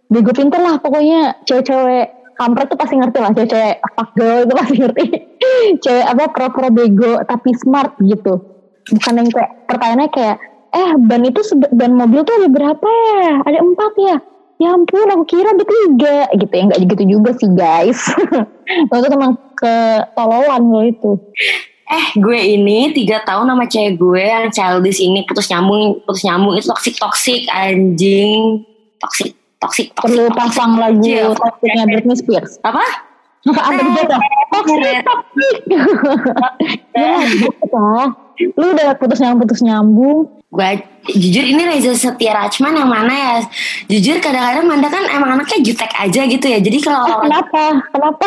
[0.07, 4.75] Bego pinter lah pokoknya cewek-cewek kampret tuh pasti ngerti lah cewek-cewek fuck girl itu pasti
[4.83, 5.05] ngerti.
[5.85, 8.43] Cewek apa pura-pura bego tapi smart gitu.
[8.91, 10.37] Bukan yang kayak pertanyaannya kayak
[10.75, 11.41] eh ban itu
[11.73, 13.33] ban mobil tuh ada berapa ya?
[13.47, 14.17] Ada empat ya?
[14.63, 16.17] Ya ampun aku kira ada tiga.
[16.35, 18.01] Gitu ya nggak gitu juga sih guys.
[18.91, 21.13] Itu emang ketololan lo itu.
[21.85, 26.57] Eh gue ini tiga tahun sama cewek gue yang childish ini putus nyambung putus nyambung
[26.57, 28.65] itu toxic toxic anjing.
[28.99, 31.41] Toxic toxic toxic perlu toxic, pasang lagu toxic.
[31.41, 32.53] topiknya Britney Spears.
[32.61, 32.85] Apa?
[33.45, 35.57] apa juga toxic toxic.
[36.95, 37.13] Ya
[38.59, 40.27] lu udah putus nyambung putus nyambung.
[40.51, 40.71] Gue
[41.09, 43.37] jujur ini Reza Setia Rachman yang mana ya?
[43.89, 46.59] Jujur kadang-kadang Manda kan emang anaknya jutek aja gitu ya.
[46.59, 47.63] Jadi kalau Eh, kenapa?
[47.91, 48.27] Kenapa?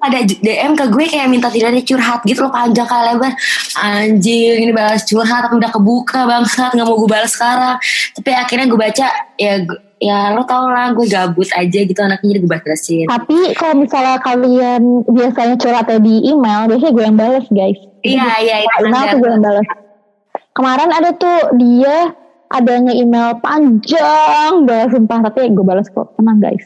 [0.00, 3.32] Ada DM ke gue kayak minta tidak ada curhat gitu loh panjang kali lebar.
[3.76, 7.76] Anjing ini balas curhat tapi udah kebuka bangsat nggak mau gue balas sekarang.
[8.14, 12.36] Tapi akhirnya gue baca ya gu- ya lo tau lah gue gabut aja gitu anaknya
[12.36, 17.46] jadi gue balasin tapi kalau misalnya kalian biasanya curhatnya di email biasanya gue yang balas
[17.48, 17.80] guys.
[18.04, 19.66] Iya iya itu email tuh gue yang balas
[20.54, 22.14] kemarin ada tuh dia
[22.54, 25.18] ada nge-email panjang banget sumpah.
[25.28, 26.14] Tapi gue balas kok.
[26.16, 26.64] Tenang guys.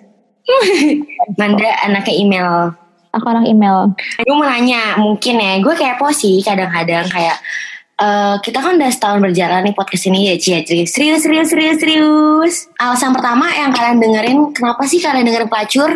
[1.41, 2.51] Manda anaknya email.
[3.16, 3.97] Aku orang email.
[4.20, 7.41] Gue mau nanya mungkin ya gue kepo sih kadang-kadang kayak
[7.99, 12.55] eh, kita kan udah setahun berjalan nih podcast ini ya Cia serius serius serius serius.
[12.78, 15.90] Alasan pertama yang kalian dengerin kenapa sih kalian dengerin pelacur?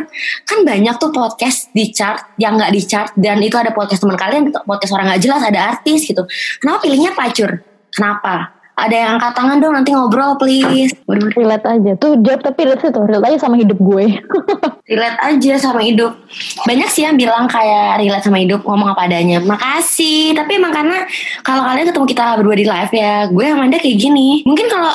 [0.47, 4.19] Kan banyak tuh podcast di chart yang nggak di chart dan itu ada podcast teman
[4.19, 6.23] kalian podcast orang nggak jelas ada artis gitu.
[6.59, 7.63] Kenapa pilihnya pelacur?
[7.93, 10.97] Kenapa ada yang angkat tangan dong nanti ngobrol please.
[11.07, 11.93] Relate aja.
[12.01, 13.05] Tuh jawab tapi relate tuh.
[13.05, 14.17] Relate aja sama hidup gue.
[14.93, 16.17] Relate aja sama hidup.
[16.65, 19.45] Banyak sih yang bilang kayak relate sama hidup ngomong apa adanya.
[19.45, 20.33] Makasih.
[20.33, 21.05] Tapi emang karena
[21.45, 24.29] kalau kalian ketemu kita berdua di live ya gue sama Anda kayak gini.
[24.49, 24.93] Mungkin kalau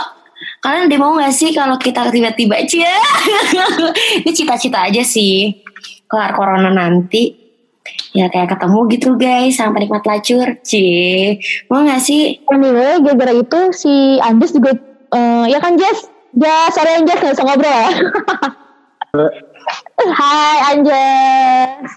[0.65, 2.91] kalian ada mau gak sih kalau kita tiba-tiba aja?
[4.25, 5.63] Ini cita-cita aja sih.
[6.09, 7.46] Kelar corona nanti
[8.15, 10.47] ya kayak ketemu gitu guys sama penikmat lacur.
[10.63, 11.39] Cie.
[11.69, 12.41] Mau gak sih?
[12.49, 14.75] Anyway gara-gara itu si Andes juga
[15.13, 16.09] eh, ya kan Jess?
[16.37, 17.71] Jess sorry Anjas gak bisa ngobrol.
[17.71, 17.89] Ya
[20.19, 21.89] Hai Anjas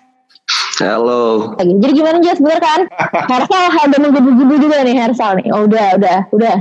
[0.80, 1.54] Halo.
[1.60, 2.40] Jadi gimana Jess?
[2.40, 2.88] Bener kan?
[3.28, 5.52] Hersal ada menggebu-gebu juga nih Hersal nih.
[5.52, 6.56] Oh udah udah udah.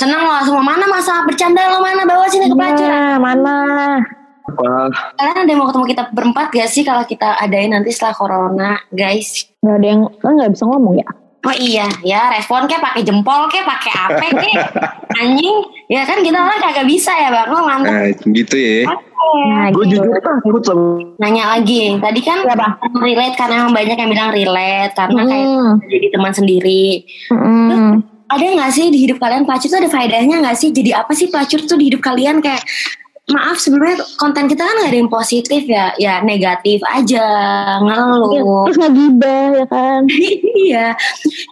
[0.00, 0.64] seneng lo semua.
[0.64, 1.78] Mana masa bercanda lo?
[1.84, 3.56] Mana bawa sini ke pelacur Nah, mana?
[4.54, 4.88] Apa?
[5.14, 8.70] Kalian ada yang mau ketemu kita berempat gak sih kalau kita adain nanti setelah corona,
[8.88, 9.50] guys?
[9.58, 11.08] Gak ada yang kan nggak bisa ngomong ya.
[11.44, 14.64] Oh iya, ya respon kayak pakai jempol kayak pakai apa kayak
[15.20, 15.56] anjing.
[15.86, 17.92] Ya kan kita orang kagak bisa ya bang, lo mantap.
[17.92, 18.88] Nah, gitu ya.
[18.88, 20.00] Nah, Gue gitu.
[20.00, 22.80] jujur takut sama Nanya lagi, tadi kan Siapa?
[22.96, 25.72] relate karena emang banyak yang bilang relate karena kayak Hmm.
[25.84, 26.84] jadi teman sendiri.
[27.28, 27.92] Mm-mm.
[28.24, 30.72] Ada nggak sih di hidup kalian pelacur tuh ada faedahnya nggak sih?
[30.72, 32.64] Jadi apa sih pelacur tuh di hidup kalian kayak
[33.24, 38.64] maaf sebenarnya konten kita kan gak ada yang positif ya, ya negatif aja Iya, ngeluh.
[38.66, 40.00] Terus ngegibah ya kan.
[40.66, 40.86] iya.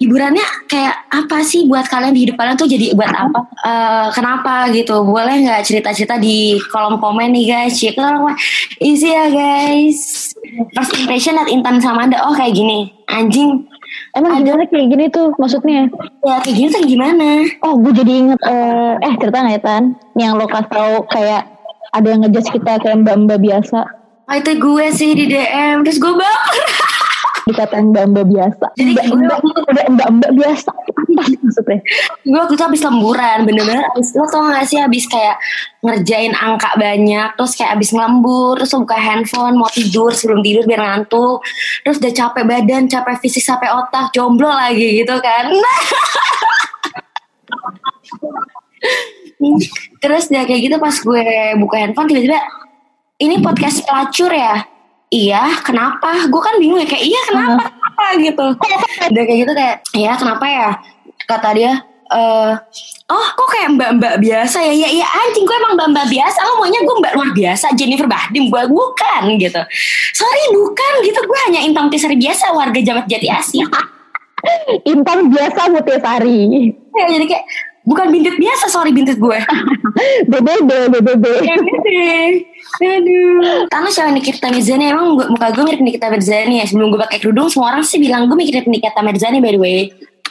[0.03, 3.41] Hiburannya kayak apa sih buat kalian di hidup kalian tuh jadi buat apa?
[3.63, 5.03] Eh, kenapa gitu?
[5.07, 7.79] Boleh nggak cerita-cerita di kolom komen nih guys?
[7.79, 7.99] Cek
[8.83, 10.31] isi ya guys.
[10.75, 12.91] First impression that Intan sama anda oh kayak gini.
[13.09, 13.67] Anjing.
[14.17, 15.85] Emang gimana kayak gini tuh maksudnya?
[16.25, 17.45] ya kayak gini tuh gimana?
[17.61, 19.85] Oh gue jadi inget eh, eh cerita nggak ya Tan?
[20.17, 21.43] Yang lo kasih tau kayak
[21.93, 23.79] ada yang ngejudge kita kayak mbak-mbak biasa.
[24.29, 26.69] oh, itu gue sih di DM terus gue baper
[27.43, 28.71] Dikatain mbak-mbak biasa.
[28.79, 30.71] Jadi mbak-mbak udah mbak-mbak biasa.
[30.71, 31.83] Apa maksudnya?
[32.23, 35.37] gue waktu itu habis lemburan bener-bener abis lo tau gak sih habis kayak
[35.83, 40.65] ngerjain angka banyak terus kayak abis ngelembur terus lo buka handphone mau tidur sebelum tidur
[40.71, 41.43] biar ngantuk
[41.83, 45.51] terus udah capek badan capek fisik sampai otak jomblo lagi gitu kan
[50.03, 51.23] terus udah kayak gitu pas gue
[51.59, 52.39] buka handphone tiba-tiba
[53.23, 54.67] ini podcast pelacur ya?
[55.13, 56.27] Iya kenapa?
[56.27, 57.63] Gue kan bingung ya kayak iya kenapa?
[57.69, 58.05] Kenapa?
[58.19, 58.47] Gitu.
[59.13, 60.71] Udah kayak gitu kayak iya kenapa ya?
[61.29, 61.73] Kata dia
[62.13, 62.53] eh
[63.09, 64.75] oh kok kayak mbak-mbak biasa ya?
[64.75, 66.39] Ya ya anjing gue emang mbak-mbak biasa.
[66.49, 69.61] Lo maunya gue mbak luar biasa Jennifer Bahdim gue bukan gitu.
[70.17, 71.21] Sorry bukan gitu.
[71.23, 73.63] Gue hanya intang tisari biasa warga Jamat Jati Asih.
[74.91, 76.75] Intan biasa Mutisari.
[76.91, 77.45] ya, jadi kayak
[77.83, 79.39] bukan bintit biasa sorry bintit gue
[80.31, 81.25] BBB, BBB.
[82.81, 83.69] Aduh.
[83.69, 84.89] Tahu siapa Nikita Mirzani?
[84.89, 86.65] Emang gua- muka gue mirip Nikita Mirzani ya.
[86.65, 89.79] Sebelum gue pakai kerudung, semua orang sih bilang gue mirip Nikita Mirzani by the way.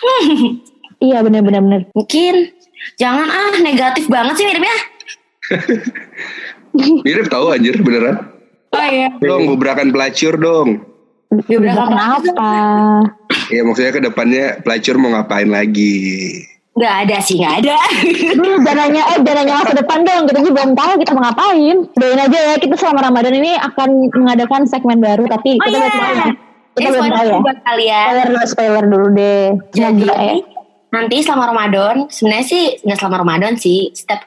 [1.02, 1.66] Iya bener-bener.
[1.66, 1.82] bener.
[1.98, 2.54] Mungkin.
[3.02, 4.76] Jangan ah, negatif banget sih miripnya.
[7.06, 8.22] Mirip tahu anjir beneran.
[8.70, 9.10] Oh iya.
[9.18, 10.86] Dong, gebrakan pelacur dong.
[11.50, 12.52] Gebrakan Kenapa?
[13.50, 16.46] Ya maksudnya ke depannya pelacur mau ngapain lagi?
[16.72, 17.76] Gak ada sih, gak ada.
[18.40, 20.24] Dulu dananya, eh dananya masa depan dong.
[20.24, 21.78] Kita juga belum tahu kita mau ngapain.
[21.92, 25.28] Doain aja ya, kita selama Ramadan ini akan mengadakan segmen baru.
[25.28, 25.84] Tapi Oh kita iya.
[25.84, 26.28] belum tahu ya.
[26.72, 27.38] Kita Ini belum tahu ya.
[27.44, 28.06] buat kalian.
[28.08, 29.46] Spoiler dulu, spoiler dulu deh.
[29.70, 30.36] Jadi Semoga ya.
[30.90, 33.92] nanti selama Ramadan, sebenarnya sih nggak selama Ramadan sih.
[33.92, 34.22] Setiap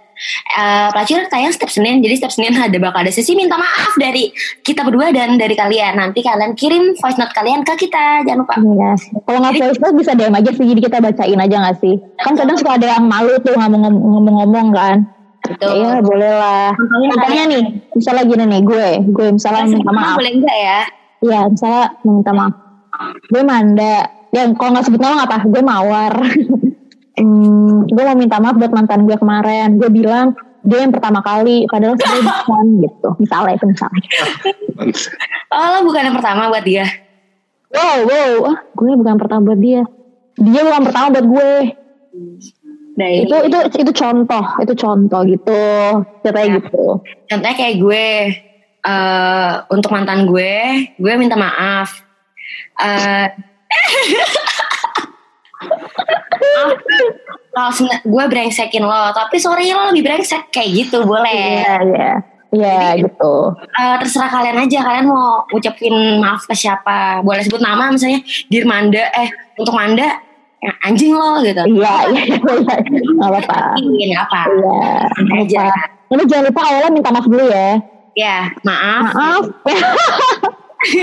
[0.55, 4.31] eh pelacur tayang setiap Senin, jadi setiap Senin ada bakal ada sesi minta maaf dari
[4.61, 5.97] kita berdua dan dari kalian.
[5.97, 8.55] Nanti kalian kirim voice note kalian ke kita, jangan lupa.
[8.59, 8.91] Iya.
[9.25, 11.95] Kalau nggak voice note bisa DM aja sih, jadi kita bacain aja nggak sih?
[12.21, 14.99] Kan kadang suka ada yang malu tuh ngomong- ngomong-ngomong kan.
[15.45, 15.77] Betul.
[15.77, 16.73] Iya boleh lah.
[16.73, 17.63] Contohnya Contohnya nih,
[17.93, 20.17] misalnya gini nih gue, gue misalnya minta maaf.
[20.17, 20.81] Boleh enggak ya?
[21.21, 22.55] Iya, misalnya minta maaf.
[23.29, 23.97] Gue Manda.
[24.35, 26.15] Ya, kalau nggak sebut nama nggak apa, gue Mawar.
[27.17, 29.79] hmm, gue mau minta maaf buat mantan gue kemarin.
[29.79, 30.35] Gue bilang
[30.65, 33.09] dia yang pertama kali, padahal sebenarnya bukan gitu.
[33.21, 34.03] Misalnya itu misalnya.
[35.53, 36.87] Oh, lo bukan yang pertama buat dia.
[37.69, 39.83] Wow, wow, ah, gue bukan pertama buat dia.
[40.35, 41.53] Dia bukan pertama buat gue.
[42.95, 45.63] Nah, Itu itu itu contoh, itu contoh gitu.
[46.23, 46.57] Ceritanya Ya.
[46.63, 46.87] gitu.
[47.27, 48.07] contohnya kayak gue
[48.85, 50.55] eh untuk mantan gue,
[50.95, 51.91] gue minta maaf.
[52.79, 53.27] Eh
[56.45, 56.71] maaf,
[57.51, 61.65] kalau sena- gue brengsekin lo, tapi sorry lo lebih brengsek kayak gitu boleh.
[61.65, 62.11] Iya, iya.
[62.55, 63.51] Iya, gitu.
[63.59, 67.19] Eh, terserah kalian aja, kalian mau ucapin maaf ke siapa?
[67.27, 69.27] Boleh sebut nama misalnya Dirmanda, eh
[69.59, 70.23] untuk Manda,
[70.63, 71.59] ya, anjing lo gitu.
[71.59, 72.77] Iya, iya, iya.
[73.19, 73.75] Apa-apa.
[73.83, 74.41] Ini apa?
[74.47, 74.79] Iya.
[75.43, 75.65] Aja.
[76.15, 77.83] Ini jangan lupa awalnya minta maaf dulu ya.
[78.15, 79.05] Ya, maaf.
[79.19, 79.45] Maaf.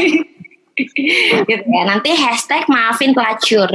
[1.51, 1.81] gitu ya.
[1.83, 3.67] Nanti hashtag maafin pelacur.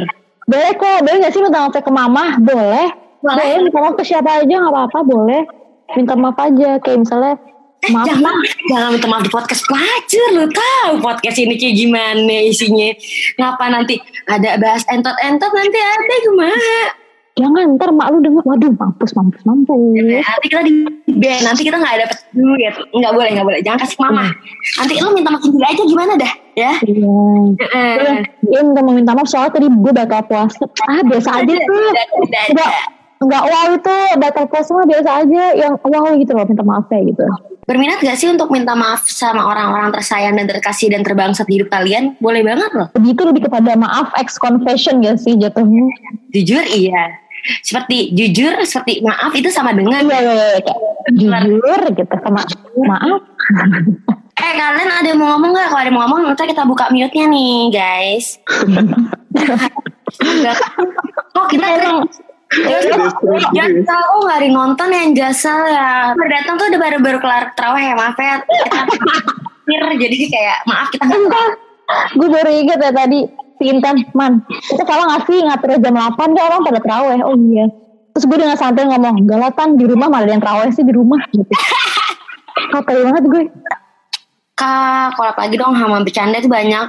[0.47, 2.25] Boleh kok, boleh gak sih minta maaf ke mama?
[2.39, 2.89] Boleh.
[3.21, 3.37] Boleh.
[3.37, 5.43] Boleh minta maaf ke siapa aja gak apa-apa, boleh.
[5.95, 7.35] Minta maaf aja, kayak misalnya
[7.85, 8.35] Eh, maaf jangan,
[8.73, 10.29] jangan minta maaf di podcast pelacur.
[10.33, 12.89] Lu tahu podcast ini kayak gimana isinya.
[13.37, 16.81] Ngapa nanti ada bahas entot-entot nanti ada gimana?
[17.37, 20.73] jangan ntar mak lu denger waduh mampus mampus mampus Nanti kita di
[21.45, 22.75] nanti kita nggak dapet duit.
[22.97, 23.61] Nggak boleh, nggak boleh.
[23.61, 24.25] Jangan kasih mama.
[24.81, 26.73] Nanti lu minta maaf sendiri aja gimana dah, ya?
[26.83, 28.25] iya.
[28.41, 30.65] Dia minta mau minta maaf soalnya tadi gue batal puasa.
[30.89, 31.89] Ah biasa aja tuh.
[32.51, 32.73] enggak
[33.17, 37.13] enggak wow itu batal puasa mah biasa aja yang wow gitu loh minta maaf kayak
[37.13, 37.25] gitu.
[37.67, 41.67] Berminat gak sih untuk minta maaf sama orang-orang tersayang dan terkasih dan terbangsat di hidup
[41.67, 42.15] kalian?
[42.23, 42.89] Boleh banget loh.
[42.95, 45.91] begitu lebih kepada maaf ex confession gak sih jatuhnya?
[46.31, 47.19] Jujur iya.
[47.67, 50.79] Seperti jujur, seperti maaf itu sama dengan iya iya iya kayak
[51.15, 52.43] jujur gitu sama
[52.87, 53.23] maaf
[54.37, 55.73] Eh kalian ada yang mau ngomong gak?
[55.73, 58.37] Kalau ada yang mau ngomong nanti kita buka mute-nya nih guys.
[61.33, 61.67] Kok kita
[62.47, 67.51] Jasal, oh gak ada yang nonton yang jasal ya Baru datang tuh udah baru-baru kelar
[67.59, 68.39] terawih ya maaf ya
[69.67, 71.67] Kita jadi kayak maaf kita gak
[72.15, 73.27] gue baru inget ya tadi
[73.57, 77.37] si Intan, man, kita salah gak sih ngatur jam 8 kan orang pada terawih, oh
[77.49, 77.67] iya.
[78.13, 81.21] Terus gue dengan santai ngomong, galatan di rumah malah ada yang terawih sih di rumah
[81.33, 81.49] gitu.
[82.73, 83.43] Kapal banget gue.
[84.57, 86.89] Kak, kolab lagi dong sama bercanda itu banyak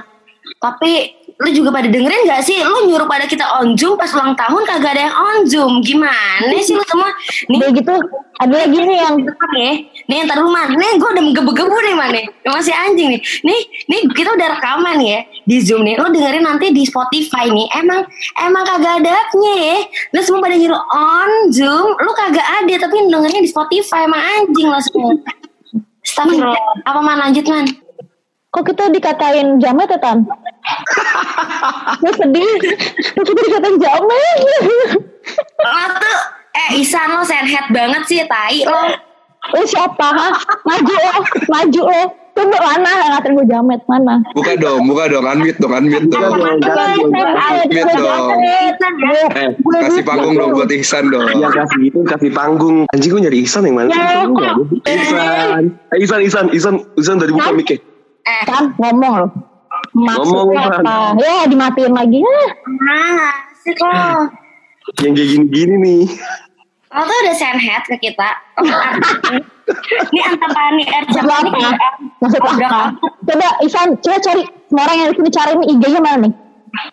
[0.56, 0.92] Tapi
[1.36, 2.56] lu juga pada dengerin gak sih?
[2.64, 6.48] Lu nyuruh pada kita on zoom pas ulang tahun kagak ada yang on zoom Gimana
[6.64, 7.12] sih lu semua?
[7.52, 7.94] Nih Udah gitu,
[8.40, 9.72] ada lagi nih yang ya.
[10.08, 10.72] Nih ntar dulu man.
[10.72, 12.24] Nih gue udah menggebu-gebu nih man nih.
[12.48, 13.20] Masih anjing nih.
[13.44, 13.60] Nih,
[13.90, 16.00] nih kita udah rekaman ya di Zoom nih.
[16.00, 17.68] Lo dengerin nanti di Spotify nih.
[17.76, 18.08] Emang
[18.40, 19.78] emang kagak ada nya ya.
[20.16, 21.98] Lo semua pada nyuruh on Zoom.
[22.00, 25.12] Lo kagak ada tapi dengernya di Spotify emang anjing lo semua.
[26.08, 26.88] Astagfirullah.
[26.88, 27.68] Apa man lanjut man?
[28.48, 30.24] kok kita dikatain jamet ya Tan?
[32.02, 32.52] Gue sedih,
[33.12, 34.36] kok kita dikatain jamet?
[35.60, 36.18] Lo tuh
[36.56, 38.82] eh Isan lo sehat banget sih tai lo.
[39.52, 40.08] Lu siapa?
[40.64, 41.14] Maju lo,
[41.52, 42.02] maju lo.
[42.38, 44.14] Coba mana yang ngatain gue jamet, mana?
[44.30, 46.38] Buka dong, buka dong, unmute dong, unmute dong.
[46.38, 48.30] Unmute dong.
[48.38, 48.70] Ya.
[49.34, 51.26] Eh, kasih panggung dong buat Ihsan dong.
[51.34, 52.86] Yang kasih itu kasih panggung.
[52.94, 53.90] Anjing gue nyari Ihsan yang mana?
[53.90, 54.22] Ya,
[54.86, 55.62] Ihsan.
[55.90, 59.26] Eh, Ihsan, Ihsan, Ihsan, Ihsan dari buka mic Eh, Kan ngomong lo.
[59.98, 60.94] Ngomong, Maksudnya apa?
[61.18, 62.20] Ya dimatiin lagi.
[62.22, 62.38] Ah,
[62.86, 63.34] nah,
[63.66, 63.90] sih lo.
[65.02, 66.02] Yang kayak gini-gini nih.
[66.88, 68.30] Lo tuh udah send head ke kita.
[70.08, 71.88] ini Antapani Erja Maksud lo apa?
[72.24, 72.80] Maksud lo apa?
[73.28, 76.32] Coba Isan, coba cari semua orang yang di sini cari nih IG-nya mana nih?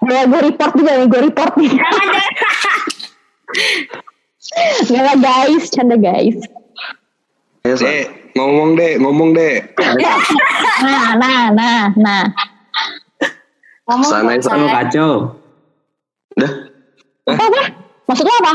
[0.04, 1.72] Gue gue report juga nih, gue report nih.
[4.92, 6.38] Gak guys, canda guys.
[7.64, 9.64] Dek, ngomong deh, ngomong deh.
[9.80, 12.24] Nah, nah, nah, nah.
[13.88, 14.60] Ngomong Sana Isan.
[14.60, 14.68] San.
[14.68, 15.12] kacau.
[16.36, 16.52] Dah.
[17.32, 17.62] Apa apa?
[18.06, 18.54] Maksudnya apa?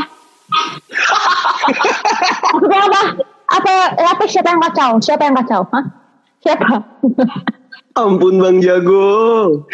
[1.68, 3.02] Maksudnya apa?
[3.50, 4.90] Apa, apa siapa yang kacau?
[5.02, 5.62] Siapa yang kacau?
[5.74, 5.84] Hah?
[6.40, 6.74] Siapa?
[7.98, 9.66] Ampun Bang Jago.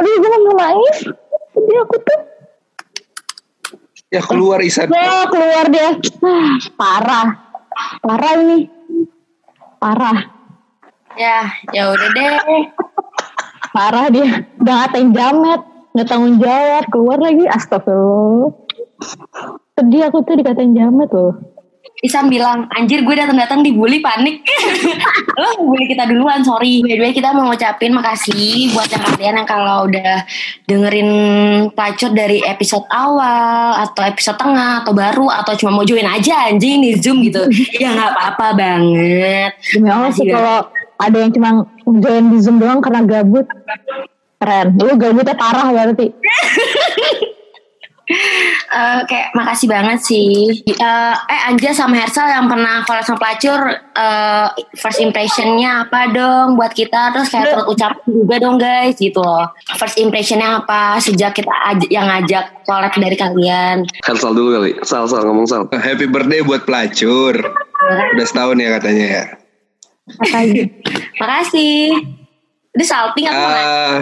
[0.00, 0.98] Aduh, gue mau nangis.
[1.54, 2.20] Sedih aku tuh.
[4.10, 4.88] Ya keluar Isan.
[4.90, 5.90] Ya, keluar dia.
[6.22, 7.28] Ah, parah.
[8.00, 8.70] Parah ini.
[9.82, 10.18] Parah.
[11.18, 12.34] Ya, ya udah deh.
[13.74, 14.46] Parah dia.
[14.62, 15.60] Udah ngatain jamet.
[15.94, 16.84] Nggak tanggung jawab.
[16.90, 17.44] Keluar lagi.
[17.46, 18.63] Astagfirullah.
[19.74, 21.34] Sedih aku tuh dikatain jamet loh.
[22.04, 24.44] Isan bilang, anjir gue datang-datang dibully panik.
[25.40, 26.84] Lo bully kita duluan, sorry.
[26.84, 30.20] By the way, kita mau ngucapin makasih buat yang kalian yang kalau udah
[30.68, 31.10] dengerin
[31.72, 36.84] pelacur dari episode awal, atau episode tengah, atau baru, atau cuma mau join aja anjing
[36.84, 37.40] di Zoom gitu.
[37.82, 39.52] ya nggak apa-apa banget.
[39.72, 40.68] Demi Allah sih kalau
[41.00, 43.48] ada yang cuma join di Zoom doang karena gabut.
[44.42, 44.76] Keren.
[44.76, 46.12] Lu gabutnya parah berarti.
[48.04, 50.60] Eh, kayak makasih banget sih.
[50.60, 54.46] Eh, eh Anja sama Hersal yang pernah collab sama pelacur, eh,
[54.76, 57.16] first impressionnya apa dong buat kita?
[57.16, 59.48] Terus kayak turut ucap juga dong guys gitu loh.
[59.80, 63.88] First impressionnya apa sejak kita aj- yang ngajak collab dari kalian?
[64.04, 64.72] Sal dulu kali.
[64.84, 65.64] Sal, Sal ngomong Sal.
[65.72, 67.40] Happy birthday buat pelacur.
[68.14, 69.24] Udah setahun ya katanya ya.
[71.16, 71.88] Makasih.
[72.76, 73.38] Udah salting aku.
[73.38, 73.96] Ah,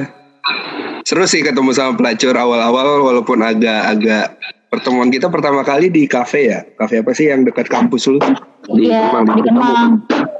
[1.02, 4.38] seru sih ketemu sama pelacur awal-awal walaupun agak-agak
[4.70, 6.64] pertemuan kita pertama kali di kafe ya.
[6.78, 8.18] Kafe apa sih yang dekat kampus lu?
[8.72, 9.36] Di Iya, Kemang.
[9.36, 9.90] di Kemang.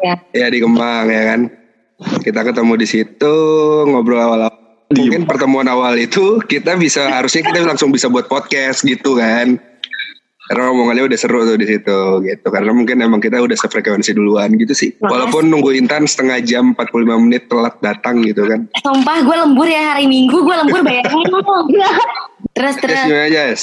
[0.00, 0.14] Ya.
[0.32, 1.40] Ya di Kemang ya kan.
[2.22, 3.36] Kita ketemu di situ
[3.86, 4.58] ngobrol awal-awal.
[4.92, 9.56] Mungkin pertemuan awal itu kita bisa harusnya kita langsung bisa buat podcast gitu kan.
[10.52, 12.46] Karena omongannya udah seru tuh di situ gitu.
[12.52, 14.92] Karena mungkin emang kita udah sefrekuensi duluan gitu sih.
[15.00, 18.68] Walaupun nunggu Intan setengah jam 45 menit telat datang gitu kan.
[18.84, 21.72] Sumpah gue lembur ya hari Minggu gue lembur bayangin dong.
[22.52, 23.00] Terus Yes, terus.
[23.08, 23.60] gimana Jas?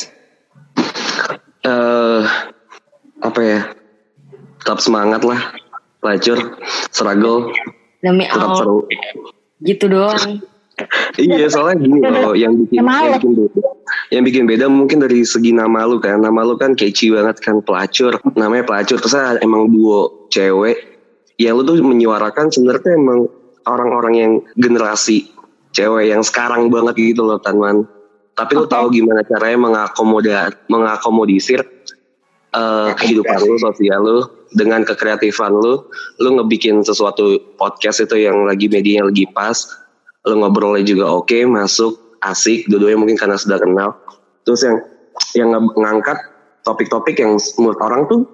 [1.61, 2.21] eh
[3.21, 3.61] apa ya?
[4.57, 5.53] Tetap semangat lah.
[5.99, 6.57] Pelacur,
[6.89, 7.53] struggle,
[8.01, 8.57] Demi tetap Allah.
[8.57, 8.77] seru.
[9.61, 10.41] Gitu doang.
[11.19, 13.69] Iya soalnya gini loh yang bikin, yang bikin beda
[14.09, 16.21] yang bikin beda mungkin dari segi nama lu kan.
[16.21, 18.17] Nama lu kan catchy banget kan pelacur.
[18.33, 20.77] Namanya pelacur terus emang duo cewek.
[21.39, 23.29] Yang lu tuh menyuarakan sebenarnya emang
[23.69, 25.29] orang-orang yang generasi
[25.71, 27.85] cewek yang sekarang banget gitu loh Tanman.
[28.33, 31.59] Tapi lu tahu gimana caranya mengakomoda mengakomodisir
[32.55, 34.19] eh, kehidupan lu sosial lu
[34.55, 35.85] dengan kekreatifan lu.
[36.17, 39.78] Lu ngebikin sesuatu podcast itu yang lagi media yang lagi pas
[40.27, 43.95] lu ngobrolnya juga oke masuk asik dua-duanya mungkin karena sudah kenal.
[44.43, 44.77] Terus yang
[45.35, 46.17] yang ngangkat
[46.67, 48.27] topik-topik yang menurut orang tuh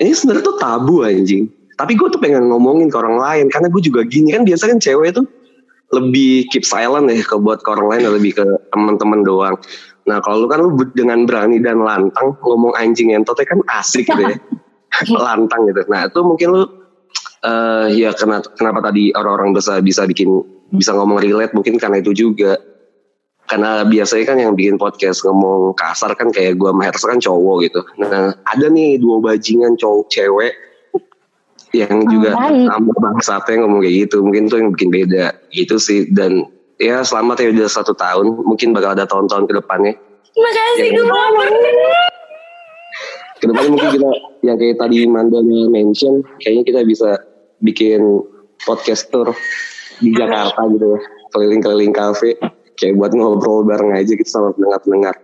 [0.00, 1.48] ini sebenarnya tuh tabu anjing.
[1.80, 4.36] Tapi gue tuh pengen ngomongin ke orang lain karena gue juga gini.
[4.36, 5.24] Kan biasa kan cewek tuh
[5.92, 9.56] lebih keep silent ya ke buat ke orang lain lebih ke teman-teman doang.
[10.08, 14.24] Nah kalau lu kan lu dengan berani dan lantang ngomong anjing entotnya kan asik gitu
[14.24, 14.36] ya.
[15.24, 15.84] Lantang gitu.
[15.88, 16.62] Nah itu mungkin lu
[17.42, 21.52] eh ya kenapa, kenapa tadi orang-orang bisa bisa bikin bisa ngomong relate?
[21.52, 22.58] Mungkin karena itu juga.
[23.42, 27.56] Karena biasanya kan yang bikin podcast ngomong kasar kan kayak gua sama Hersa kan cowok
[27.68, 27.80] gitu.
[28.00, 30.54] Nah ada nih dua bajingan cowok cewek
[31.74, 32.68] yang juga baik.
[32.68, 34.16] sama bangsatnya ngomong kayak gitu.
[34.24, 35.24] Mungkin itu yang bikin beda.
[35.52, 36.08] Gitu sih.
[36.08, 36.48] Dan
[36.80, 38.46] ya selamat ya udah satu tahun.
[38.46, 39.94] Mungkin bakal ada tahun-tahun ke depannya.
[40.32, 41.44] Makasih gue mau
[43.42, 44.10] ke depannya mungkin kita
[44.46, 47.18] yang kayak tadi Manda mention kayaknya kita bisa
[47.62, 48.02] bikin
[48.66, 49.32] podcast tour
[50.02, 50.98] di Jakarta gitu.
[51.32, 52.36] Keliling-keliling kafe.
[52.76, 55.14] Kayak buat ngobrol bareng aja gitu sama pendengar-pendengar.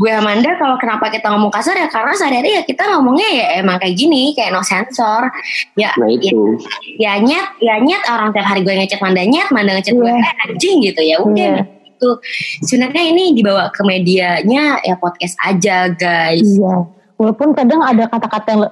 [0.00, 3.76] Gue Amanda kalau kenapa kita ngomong kasar ya karena sehari-hari ya kita ngomongnya ya emang
[3.76, 5.28] kayak gini kayak no sensor.
[5.76, 6.40] Ya nah ya, itu.
[6.96, 10.24] ya nyet ya nyet orang tiap hari gue ngechat Manda nyet Manda ngechat gue Iya.
[10.24, 11.16] eh, anjing gitu ya.
[11.20, 11.64] Udah Iya.
[11.68, 12.08] gitu.
[12.64, 16.40] Sebenarnya ini dibawa ke medianya ya podcast aja guys.
[16.40, 16.88] Iya.
[17.20, 18.62] Walaupun kadang ada kata-kata yang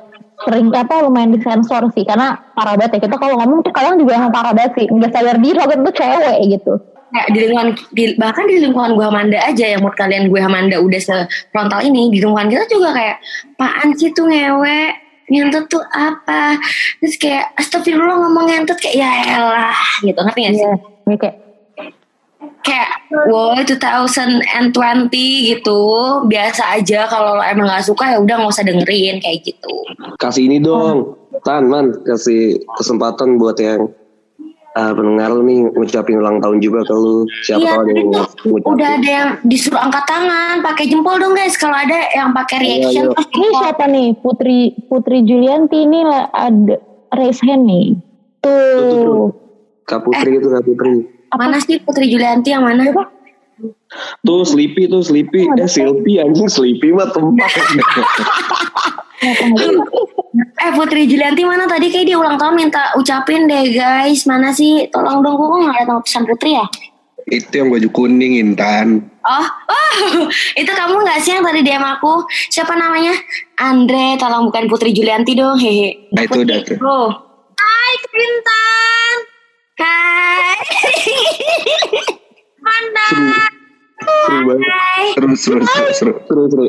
[0.48, 3.08] apa lumayan disensor sih karena parah banget ya.
[3.08, 4.86] Kita kalau ngomong tuh kadang juga yang parah banget sih.
[4.88, 6.72] Nggak sadar diri kalau tuh cewek gitu.
[7.10, 10.76] Kayak di lingkungan di- bahkan di lingkungan gue Amanda aja yang menurut kalian gue Amanda
[10.78, 13.16] udah sefrontal ini di lingkungan kita juga kayak
[13.58, 14.94] apaan sih tuh ngewe
[15.30, 16.54] ngentut tuh apa?
[17.02, 19.74] Terus kayak astagfirullah ngomong ngentut kayak ya elah
[20.06, 20.18] gitu.
[20.18, 20.62] Ngerti gak sih?
[20.62, 20.74] Iya.
[21.06, 21.36] Ini kayak
[22.60, 22.90] kayak
[23.28, 25.10] wow 2020
[25.46, 25.80] gitu
[26.24, 29.74] biasa aja kalau lo emang nggak suka ya udah nggak usah dengerin kayak gitu
[30.16, 33.88] Kasih ini dong, Tan, man, kasih kesempatan buat yang
[34.72, 37.24] uh, pendengar lu nih ngucapin ulang tahun juga ke lu.
[37.42, 38.60] Siapa Iya, tahu ada yang ngucapin.
[38.68, 43.08] udah ada yang disuruh angkat tangan pakai jempol dong guys kalau ada yang pakai reaction
[43.08, 43.16] Ayo, ayo.
[43.16, 44.08] terus Ini siapa nih?
[44.20, 46.76] Putri Putri Julianti ini lah ada
[47.16, 47.86] raise hand nih.
[48.40, 49.32] Tuh.
[49.84, 50.94] Kak Putri itu Kak Putri.
[51.34, 52.90] Mana sih Putri Julianti yang mana
[54.24, 55.44] Tuh Sleepy tuh Sleepy.
[55.60, 57.50] Eh Sleepy anjing Sleepy mah tempat.
[60.64, 64.88] eh Putri Julianti mana tadi kayak dia ulang tahun minta ucapin deh guys mana sih
[64.88, 66.64] tolong dong kok nggak ada pesan Putri ya
[67.30, 69.06] Itu yang baju kuning Intan.
[69.22, 69.92] Oh, oh,
[70.60, 72.26] itu kamu nggak sih yang tadi DM aku?
[72.50, 73.14] Siapa namanya?
[73.60, 76.10] Andre, tolong bukan Putri Julianti dong, hehe.
[76.10, 76.80] Nah, itu udah tuh.
[76.82, 77.12] Oh.
[77.54, 78.89] Hai, Quintan.
[79.80, 80.56] Hai.
[82.60, 83.08] Mana?
[84.00, 84.68] Seru banget.
[84.68, 85.04] Hai.
[85.16, 86.12] Seru seru seru seru.
[86.28, 86.64] Seru seru.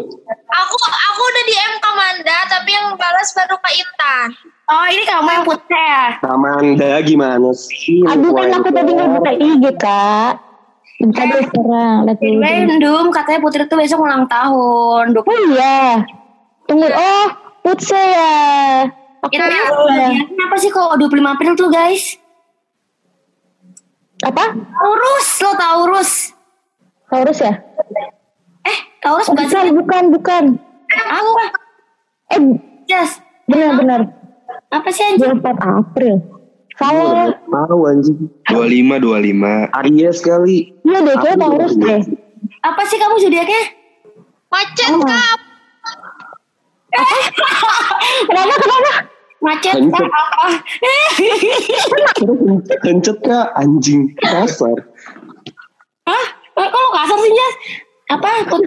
[0.52, 4.28] Aku aku udah di MK Manda tapi yang balas baru Kak Intan.
[4.72, 6.16] Oh, ini kamu yang putih ya?
[6.32, 8.08] Amanda gimana sih?
[8.08, 10.34] Aduh kan aku tadi nggak buka IG kak.
[11.02, 12.08] Bisa deh sekarang.
[12.40, 15.12] Random, katanya Putri tuh besok ulang tahun.
[15.18, 16.08] Oh iya.
[16.70, 16.88] Tunggu.
[16.88, 17.28] Oh,
[17.68, 18.88] Putse ya.
[19.26, 20.08] Aku ya.
[20.30, 22.21] Kenapa sih kok 25 April tuh guys?
[24.22, 24.46] Apa?
[24.54, 26.12] Taurus, lo Taurus.
[27.08, 27.54] Taurus ya?
[28.62, 29.54] Eh, Taurus Oh, bukan sih?
[29.74, 30.44] bukan, bukan, bukan.
[30.92, 31.44] Apa?
[32.32, 32.42] Eh,
[32.86, 33.18] Yes.
[33.46, 34.02] benar-benar.
[34.70, 35.42] Apa sih anjing?
[35.42, 36.16] 24 April.
[36.78, 37.34] Salah.
[37.42, 38.20] Tahu anjing.
[38.48, 39.68] 25 25.
[39.76, 40.58] Aries kali.
[40.82, 42.00] Iya deh, kayak Taurus deh.
[42.62, 43.62] Apa sih kamu zodiaknya?
[44.48, 45.02] Macet Oh.
[45.02, 45.38] Kak.
[48.22, 48.92] Kenapa, kenapa?
[49.42, 50.46] Macet kan apa?
[52.86, 54.78] Kencet kak anjing kasar.
[56.06, 56.26] Hah?
[56.62, 57.56] Eh, Kok lo kasar sih, Jas?
[58.14, 58.30] Apa?
[58.46, 58.62] Put,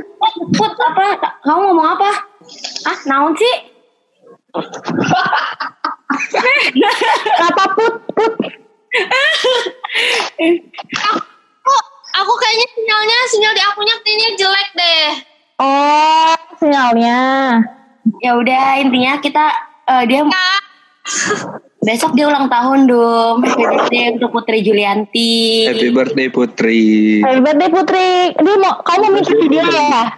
[0.59, 1.15] put, apa?
[1.47, 2.11] Kamu ngomong apa?
[2.91, 3.55] Ah, naon sih?
[7.39, 8.33] Kenapa put, put?
[10.99, 11.75] Aku
[12.19, 15.07] aku kayaknya sinyalnya sinyal di akunya kayaknya jelek deh.
[15.63, 17.21] Oh, sinyalnya.
[18.23, 19.45] Ya udah, intinya kita
[19.87, 20.64] eh, dia Kak,
[21.85, 23.45] besok dia ulang tahun dong.
[23.45, 25.69] Happy birthday untuk Putri Julianti.
[25.69, 26.85] Happy birthday Putri.
[27.21, 28.09] Happy birthday Putri.
[28.41, 30.17] Dia mau, kamu mau minta video ya?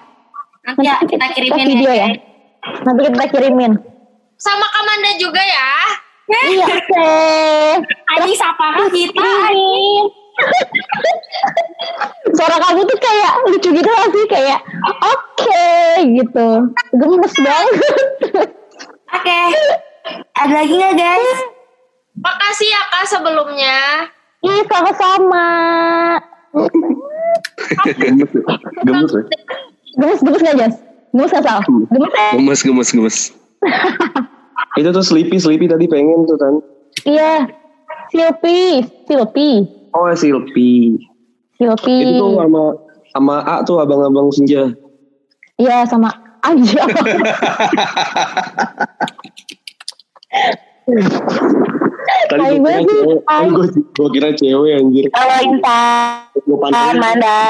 [0.66, 2.08] Nanti ya, kita kirimin video ya.
[2.86, 3.72] Nanti kita kirimin.
[4.36, 5.70] sama Kamanda juga ya.
[6.26, 7.14] Iya, oke.
[8.14, 9.24] Anjing siapa kita?
[9.48, 10.04] anjing?
[12.36, 14.24] Suara kamu tuh kayak lucu gitu gak sih?
[14.28, 14.60] Kayak
[15.00, 15.70] oke
[16.04, 16.48] gitu.
[16.98, 18.48] Gemes banget.
[19.16, 19.40] Oke.
[20.36, 21.38] Ada lagi nggak guys?
[22.16, 23.78] Makasih ya Kak sebelumnya.
[24.44, 25.48] Ih, sama-sama.
[27.98, 28.42] Gemes ya?
[28.86, 29.22] Gemes ya?
[29.96, 30.74] Gemes, gemes gak, Jas?
[31.12, 31.60] Gemes gak, Sal?
[31.66, 32.12] Gemes?
[32.36, 33.18] Gemes gemes gemes.
[34.80, 36.54] Itu tuh Sleepy, Sleepy tadi pengen tuh kan.
[37.04, 37.48] Iya.
[38.12, 40.94] Silpi, Silpi, Oh Silpi.
[41.58, 41.96] Silpi.
[42.04, 42.62] Itu tuh sama
[43.10, 44.70] sama A tuh abang-abang senja.
[45.58, 46.12] Iya, sama
[46.44, 46.84] aja.
[52.26, 53.18] Tadi Hai, gue kira cewek.
[53.26, 53.46] Hai.
[53.50, 55.04] Gue, gue kira cewek anjir.
[55.14, 56.94] Halo Intan, Gue pantau.
[56.98, 57.40] Manda.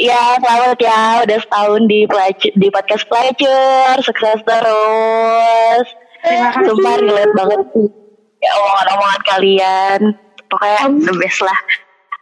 [0.00, 2.08] Ya selamat ya, udah setahun di
[2.56, 5.86] di podcast pelacur, sukses terus.
[6.64, 7.88] Sumpah relate banget sih.
[8.40, 10.00] Ya omongan-omongan kalian,
[10.48, 11.60] pokoknya the best lah.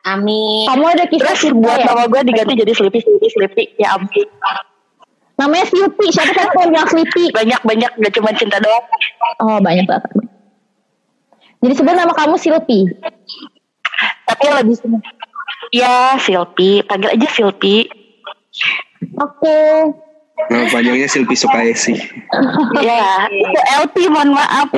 [0.06, 0.66] Amin.
[0.66, 1.86] Kamu ada kisah Terus cinta buat ya?
[1.94, 3.64] nama gue diganti jadi Sleepy, Sleepy, Sleepy.
[3.78, 4.26] Ya ampun.
[5.39, 6.07] Namanya Silpi.
[6.11, 7.24] Siapa siapa yang bilang Silpi?
[7.30, 8.84] Banyak-banyak, gak cuma cinta doang.
[9.39, 10.11] Oh, banyak banget.
[11.62, 12.86] Jadi sebenarnya nama kamu Silpi.
[14.26, 14.74] Tapi lebih
[15.70, 16.82] Ya, Silpi.
[16.82, 17.86] Panggil aja Silpi.
[19.14, 19.61] Oke.
[20.49, 21.99] Nah, panjangnya Silpi Sukaesi.
[22.86, 24.70] ya, itu LP, mohon maaf.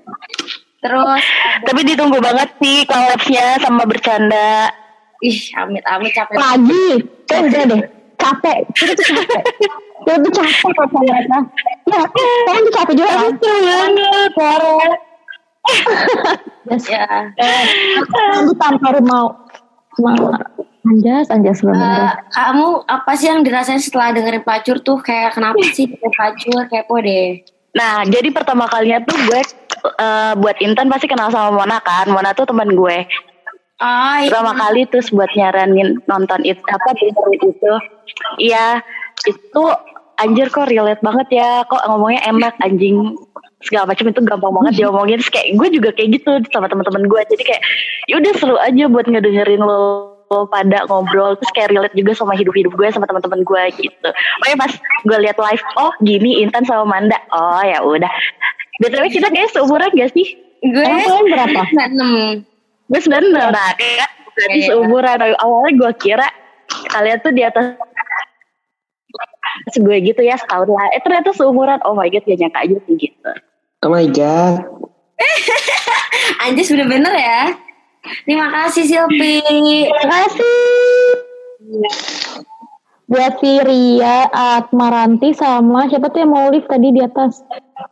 [0.84, 1.24] Terus,
[1.64, 4.68] Tapi ditunggu banget sih collabsnya sama bercanda.
[5.24, 6.36] ih, amit amit capek.
[6.36, 6.88] Lagi.
[7.24, 7.80] Kayak udah deh.
[8.24, 8.58] Capek.
[8.72, 9.42] Kita tuh capek.
[10.04, 11.38] Kita tuh capek sama mereka.
[11.84, 12.00] Ya,
[12.48, 13.32] kamu tuh capek juga kan?
[14.32, 15.00] banget.
[16.68, 16.84] Yes.
[16.88, 17.04] Ya.
[17.36, 17.64] Eh,
[18.04, 19.32] Kamu tanpa mau.
[20.00, 20.28] Mau.
[20.84, 22.20] Anjas, anjas anjas.
[22.28, 27.40] kamu apa sih yang dirasain setelah dengerin pelacur tuh kayak kenapa sih pelacur kepo deh
[27.74, 29.40] Nah, jadi pertama kalinya tuh gue
[29.98, 32.06] eh, buat Intan pasti kenal sama Mona kan.
[32.06, 32.98] Mona tuh teman gue.
[33.84, 34.28] Oh iya.
[34.32, 37.72] Pertama kali terus buat nyaranin nonton itu apa dengerin itu.
[38.40, 38.80] Iya,
[39.28, 39.62] itu
[40.16, 41.68] anjir kok relate banget ya.
[41.68, 43.14] Kok ngomongnya enak anjing.
[43.64, 47.20] segala macam itu gampang banget diomongin Terus kayak gue juga kayak gitu sama teman-teman gue
[47.32, 47.62] jadi kayak
[48.12, 50.12] ya udah seru aja buat ngedengerin lo
[50.52, 54.08] pada ngobrol terus kayak relate juga sama hidup-hidup gue sama teman-teman gue gitu.
[54.44, 57.16] Makanya pas gue lihat live, oh gini Intan sama Manda.
[57.32, 58.12] Oh ya udah.
[58.84, 60.36] BTW kita kayak seumuran gak sih?
[60.60, 61.60] Gue berapa?
[62.44, 62.53] 96.
[62.84, 64.66] Gue 96 Nah kayak berarti Iya.
[64.70, 66.26] seumuran Awalnya gue kira
[66.90, 67.76] kalian tuh di atas
[69.64, 72.76] Terus gue gitu ya setahun lah Eh ternyata seumuran Oh my god gak nyangka aja
[72.84, 73.30] sih gitu
[73.84, 74.64] Oh my god.
[76.42, 77.52] Anjis bener-bener ya.
[78.24, 79.44] Terima kasih Silpi.
[79.44, 79.88] Terima
[80.24, 80.56] kasih
[83.04, 87.44] Buat si Ria Atmaranti sama siapa tuh yang mau live tadi di atas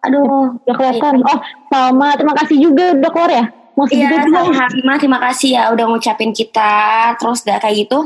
[0.03, 0.57] Aduh.
[0.65, 1.39] Udah kelihatan Oh
[1.69, 6.37] sama terima kasih juga udah keluar ya Iya, sama Harimah, terima kasih ya udah ngucapin
[6.37, 7.17] kita.
[7.17, 7.99] Terus udah kayak gitu,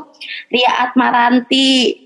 [0.49, 1.99] Ria Atmaranti,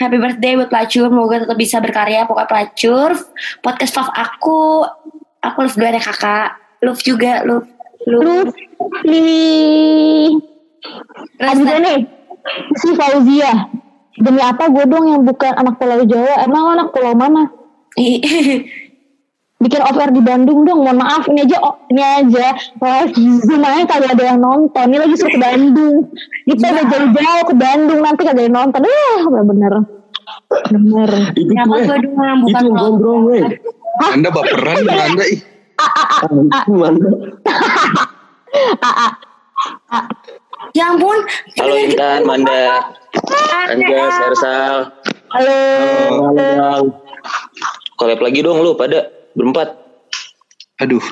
[0.00, 3.10] happy birthday buat pelacur, semoga tetap bisa berkarya, pokoknya pelacur.
[3.60, 4.88] Podcast love aku,
[5.44, 6.48] aku love gue ada kakak,
[6.80, 7.68] love juga, love.
[8.04, 8.52] Love.
[9.08, 10.36] Nih
[11.40, 12.04] Ada juga nih
[12.76, 13.52] Si Fauzia
[14.20, 17.48] Demi apa gue dong yang bukan anak pulau Jawa Emang anak pulau mana?
[19.64, 22.46] Bikin offer di Bandung dong Mohon maaf ini aja oh, Ini aja
[22.84, 25.96] Live Zoom aja kali ada yang nonton Ini lagi suruh ke Bandung
[26.44, 29.74] Kita udah jauh-jauh ke Bandung Nanti kagak ada yang nonton Eh bener
[30.68, 31.80] Bener Itu Ya, gue.
[31.80, 32.00] bukan
[32.44, 33.40] Itu yang gondrong gue.
[34.02, 35.40] Anda baperan dengan Anda ih.
[36.66, 37.10] Mana?
[40.74, 41.18] Ya ampun.
[41.54, 42.90] Halo Intan, Manda,
[43.70, 44.76] Anjas, Ersal.
[45.30, 45.58] Halo.
[46.34, 46.90] Halo.
[47.94, 49.68] Collab lagi dong lu pada berempat.
[50.82, 51.02] Aduh.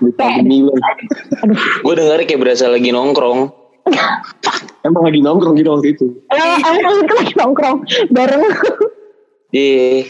[0.00, 0.98] Demi bang.
[1.84, 3.52] Gue denger kayak berasa lagi nongkrong.
[4.82, 6.06] Emang lagi nongkrong gitu waktu itu.
[6.30, 7.78] Eh, Emang itu lagi nongkrong
[8.10, 8.42] Bareng
[9.54, 10.02] Ih.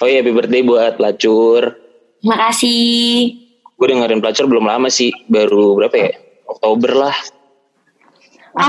[0.00, 1.76] Oh iya, happy birthday buat pelacur.
[2.24, 3.36] Makasih.
[3.76, 6.10] Gue dengerin pelacur belum lama sih, baru berapa ya?
[6.48, 7.16] Oktober lah.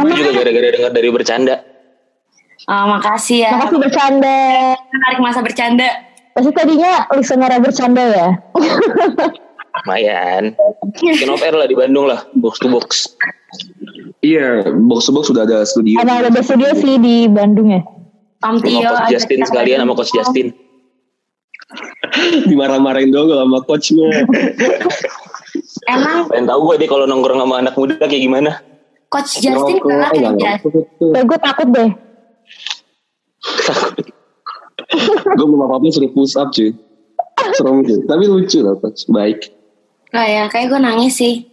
[0.04, 1.56] Gue juga gara-gara denger dari bercanda.
[2.70, 3.52] Oh, makasih ya.
[3.60, 4.38] Makasih bercanda
[4.94, 5.89] Menarik masa bercanda.
[6.34, 8.30] Pasti tadinya listener bercanda ya
[9.84, 10.54] Lumayan.
[11.02, 13.10] Bikin off air lah di Bandung lah, box to box.
[14.22, 15.98] Iya, box to box sudah ada studio.
[15.98, 17.82] Emang ada studio sih di Bandung ya
[18.44, 18.90] Om Sama Tio.
[18.94, 20.48] Coach Justin sekalian sama Coach Justin.
[22.46, 24.08] Dimarah-marahin doang sama coachnya.
[25.90, 28.62] Emang Pengen tahu gue deh kalau nongkrong sama anak muda kayak gimana.
[29.10, 30.54] Coach Justin galak eh, ya.
[31.18, 31.90] Eh, gue takut deh
[35.38, 36.72] Gue belum apa-apa suruh push up cuy.
[37.58, 38.00] Serem cuy.
[38.06, 39.10] Tapi lucu lah coach.
[39.10, 39.50] Baik.
[40.14, 41.50] Nah ya, kayak gue nangis sih.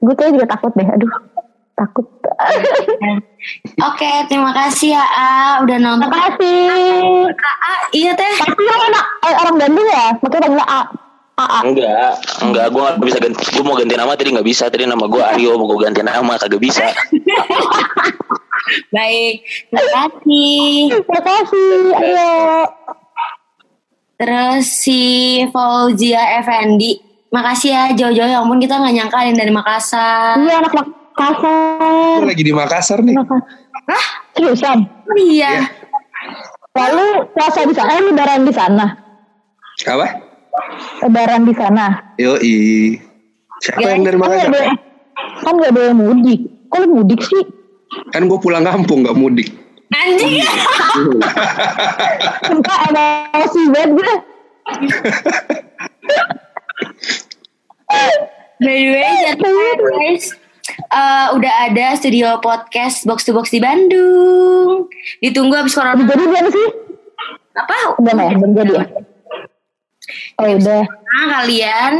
[0.00, 1.10] Gue kayak juga takut deh Aduh
[1.76, 2.06] Takut
[3.80, 5.28] Oke, terima kasih ya A,
[5.64, 6.08] udah nonton.
[6.08, 6.60] Terima kasih
[7.36, 8.32] A, iya teh.
[8.40, 10.80] Tapi lo anak eh, orang Bandung ya Makanya panggil A
[11.36, 13.44] A A Enggak, enggak gue gak bisa ganti.
[13.52, 14.72] Gue mau ganti nama tadi nggak bisa.
[14.72, 16.88] Tadi nama gue Aryo mau gue ganti nama kagak bisa.
[18.90, 20.66] Baik, terima kasih.
[20.90, 22.32] Terima kasih Ayo
[24.16, 25.02] Terus si
[25.52, 26.98] Fauzia Effendi.
[27.30, 30.40] Makasih ya jauh-jauh ya ampun kita nggak nyangka ada yang dari Makassar.
[30.40, 33.14] Iya anak Makassar Lagi di Makassar nih.
[33.86, 34.04] Hah?
[34.34, 34.88] Seriusan?
[34.88, 35.68] Oh, iya.
[36.76, 38.86] Lalu puasa di sana, eh, lebaran di sana.
[39.84, 40.06] Apa?
[41.04, 41.86] Lebaran di sana.
[42.16, 42.56] Yoi.
[43.60, 44.76] Siapa yang dari Kan nggak Makassar?
[45.36, 46.40] kan gak ada yang mudik.
[46.72, 47.44] Kok lu mudik sih?
[48.12, 49.50] Kan gue pulang kampung gak mudik.
[49.94, 50.42] Anjing.
[52.46, 54.14] Sumpah emosi banget gue.
[58.56, 60.32] By the way, guys,
[60.90, 64.90] eh, udah ada studio podcast box to box di Bandung.
[65.22, 66.02] Ditunggu abis corona.
[66.02, 66.68] Jadi belum sih?
[67.56, 68.00] Apa?
[68.02, 68.84] Udah ya, belum jadi ya?
[70.38, 70.82] Oh udah.
[70.84, 71.92] Nah, kalian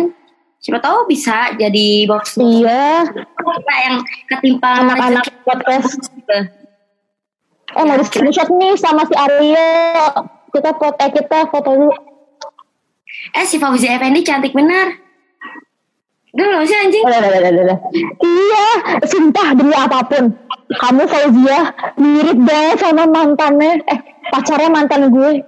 [0.66, 3.06] siapa tahu bisa jadi box Iya.
[3.38, 3.96] kita yang
[4.26, 6.10] ketimpa Anak-anak podcast.
[7.70, 9.70] Eh mau di screenshot nih sama si Aryo.
[10.50, 11.94] Kita foto, eh, kita foto dulu.
[13.38, 14.90] Eh si Fauzi Effendi cantik benar.
[16.34, 17.04] Dulu sih anjing.
[17.06, 17.78] Udah, udah, udah.
[18.26, 18.66] Iya,
[19.06, 20.34] sumpah demi apa pun.
[20.66, 23.86] Kamu Fauzia mirip banget sama mantannya.
[23.86, 23.98] Eh,
[24.34, 25.46] pacarnya mantan gue.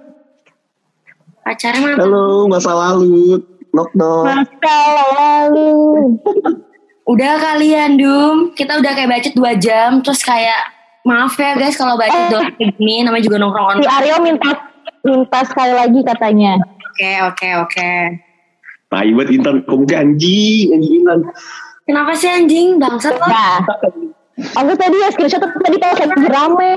[1.43, 1.99] Pacarnya mana?
[2.07, 3.58] Halo, masa lalu.
[3.73, 3.91] Knock.
[3.95, 4.77] Masa
[5.17, 5.71] lalu.
[7.09, 10.61] Udah kalian Dum, kita udah kayak bacot 2 jam, terus kayak
[11.01, 13.97] maaf ya guys kalau bacot doang kayak gini, namanya juga nongkrong Si online.
[13.97, 14.51] Aryo minta
[15.01, 16.61] minta sekali lagi katanya.
[16.61, 17.91] Oke oke oke.
[18.93, 19.55] Tai banget Intan.
[19.65, 20.65] Kamu kayak anjing.
[20.69, 21.19] Anjing Intan.
[21.89, 23.25] Kenapa sih anjing bangsat lo?
[23.25, 23.57] Nah,
[24.39, 26.73] Aku tadi ya screenshot tadi tahu kayak rame.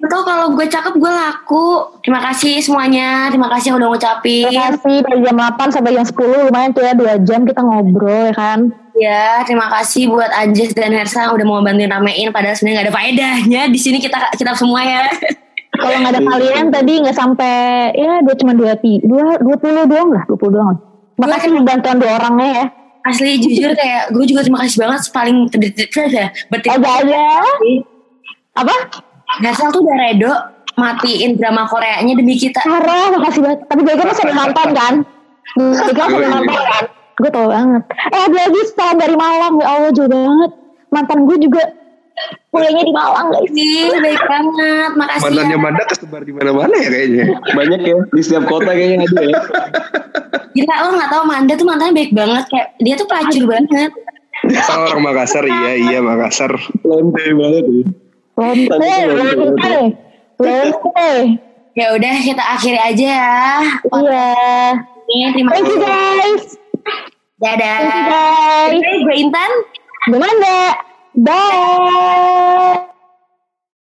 [0.00, 1.66] Betul kalau gue cakep gue laku.
[2.06, 3.28] Terima kasih semuanya.
[3.28, 4.48] Terima kasih yang udah ngucapin.
[4.48, 8.30] Terima kasih dari jam 8 sampai jam 10 lumayan tuh ya 2 jam kita ngobrol
[8.30, 8.60] ya kan.
[8.98, 12.94] Ya, terima kasih buat Anjes dan Hersa udah mau bantuin ramein padahal sebenarnya gak ada
[12.94, 13.62] faedahnya.
[13.70, 15.06] Di sini kita kita semua ya.
[15.70, 17.54] Kalau nggak ada kalian tadi nggak sampai
[17.96, 20.76] ya dua cuma dua ti dua dua puluh doang lah dua puluh doang.
[21.16, 22.66] Makasih bantuan dua orangnya ya.
[23.00, 26.28] Asli jujur kayak gue juga terima kasih banget paling terdetik ya.
[26.52, 27.22] Berarti Aja aja.
[28.60, 28.74] Apa?
[29.40, 30.32] Hersal tuh udah redo
[30.76, 32.60] matiin drama Koreanya demi kita.
[32.60, 33.60] Parah, makasih banget.
[33.68, 34.94] Tapi gue kan sering nonton kan.
[35.56, 36.84] Gue kan sering nonton kan.
[37.20, 37.82] Gue tau banget.
[38.16, 39.54] Eh ada lagi salam dari Malang.
[39.60, 40.50] Ya Allah jauh banget.
[40.90, 41.62] Mantan gue juga
[42.50, 43.50] kuliahnya di Malang guys.
[43.54, 44.90] Ih, baik banget.
[44.98, 45.58] Makasih Mantannya ya.
[45.60, 47.24] Manda kesebar di mana-mana ya kayaknya.
[47.54, 49.40] Banyak ya di setiap kota kayaknya ada ya.
[50.50, 52.44] Gila lo gak tau Manda tuh mantannya baik banget.
[52.50, 53.90] Kayak dia tuh pelacur banget.
[54.64, 56.52] Sama orang Makassar, iya iya Makassar.
[56.82, 57.84] Lonte banget ya.
[58.40, 58.74] Lonte,
[60.40, 61.12] lonte.
[61.78, 63.38] Ya udah kita akhiri aja ya.
[63.94, 64.28] Iya.
[65.10, 65.76] Ini terima kasih.
[65.78, 66.44] guys.
[67.40, 67.78] Dadah.
[67.78, 69.00] Thank you guys.
[69.06, 69.52] Gue Intan.
[70.08, 70.54] Gimana?
[71.14, 72.86] Bye.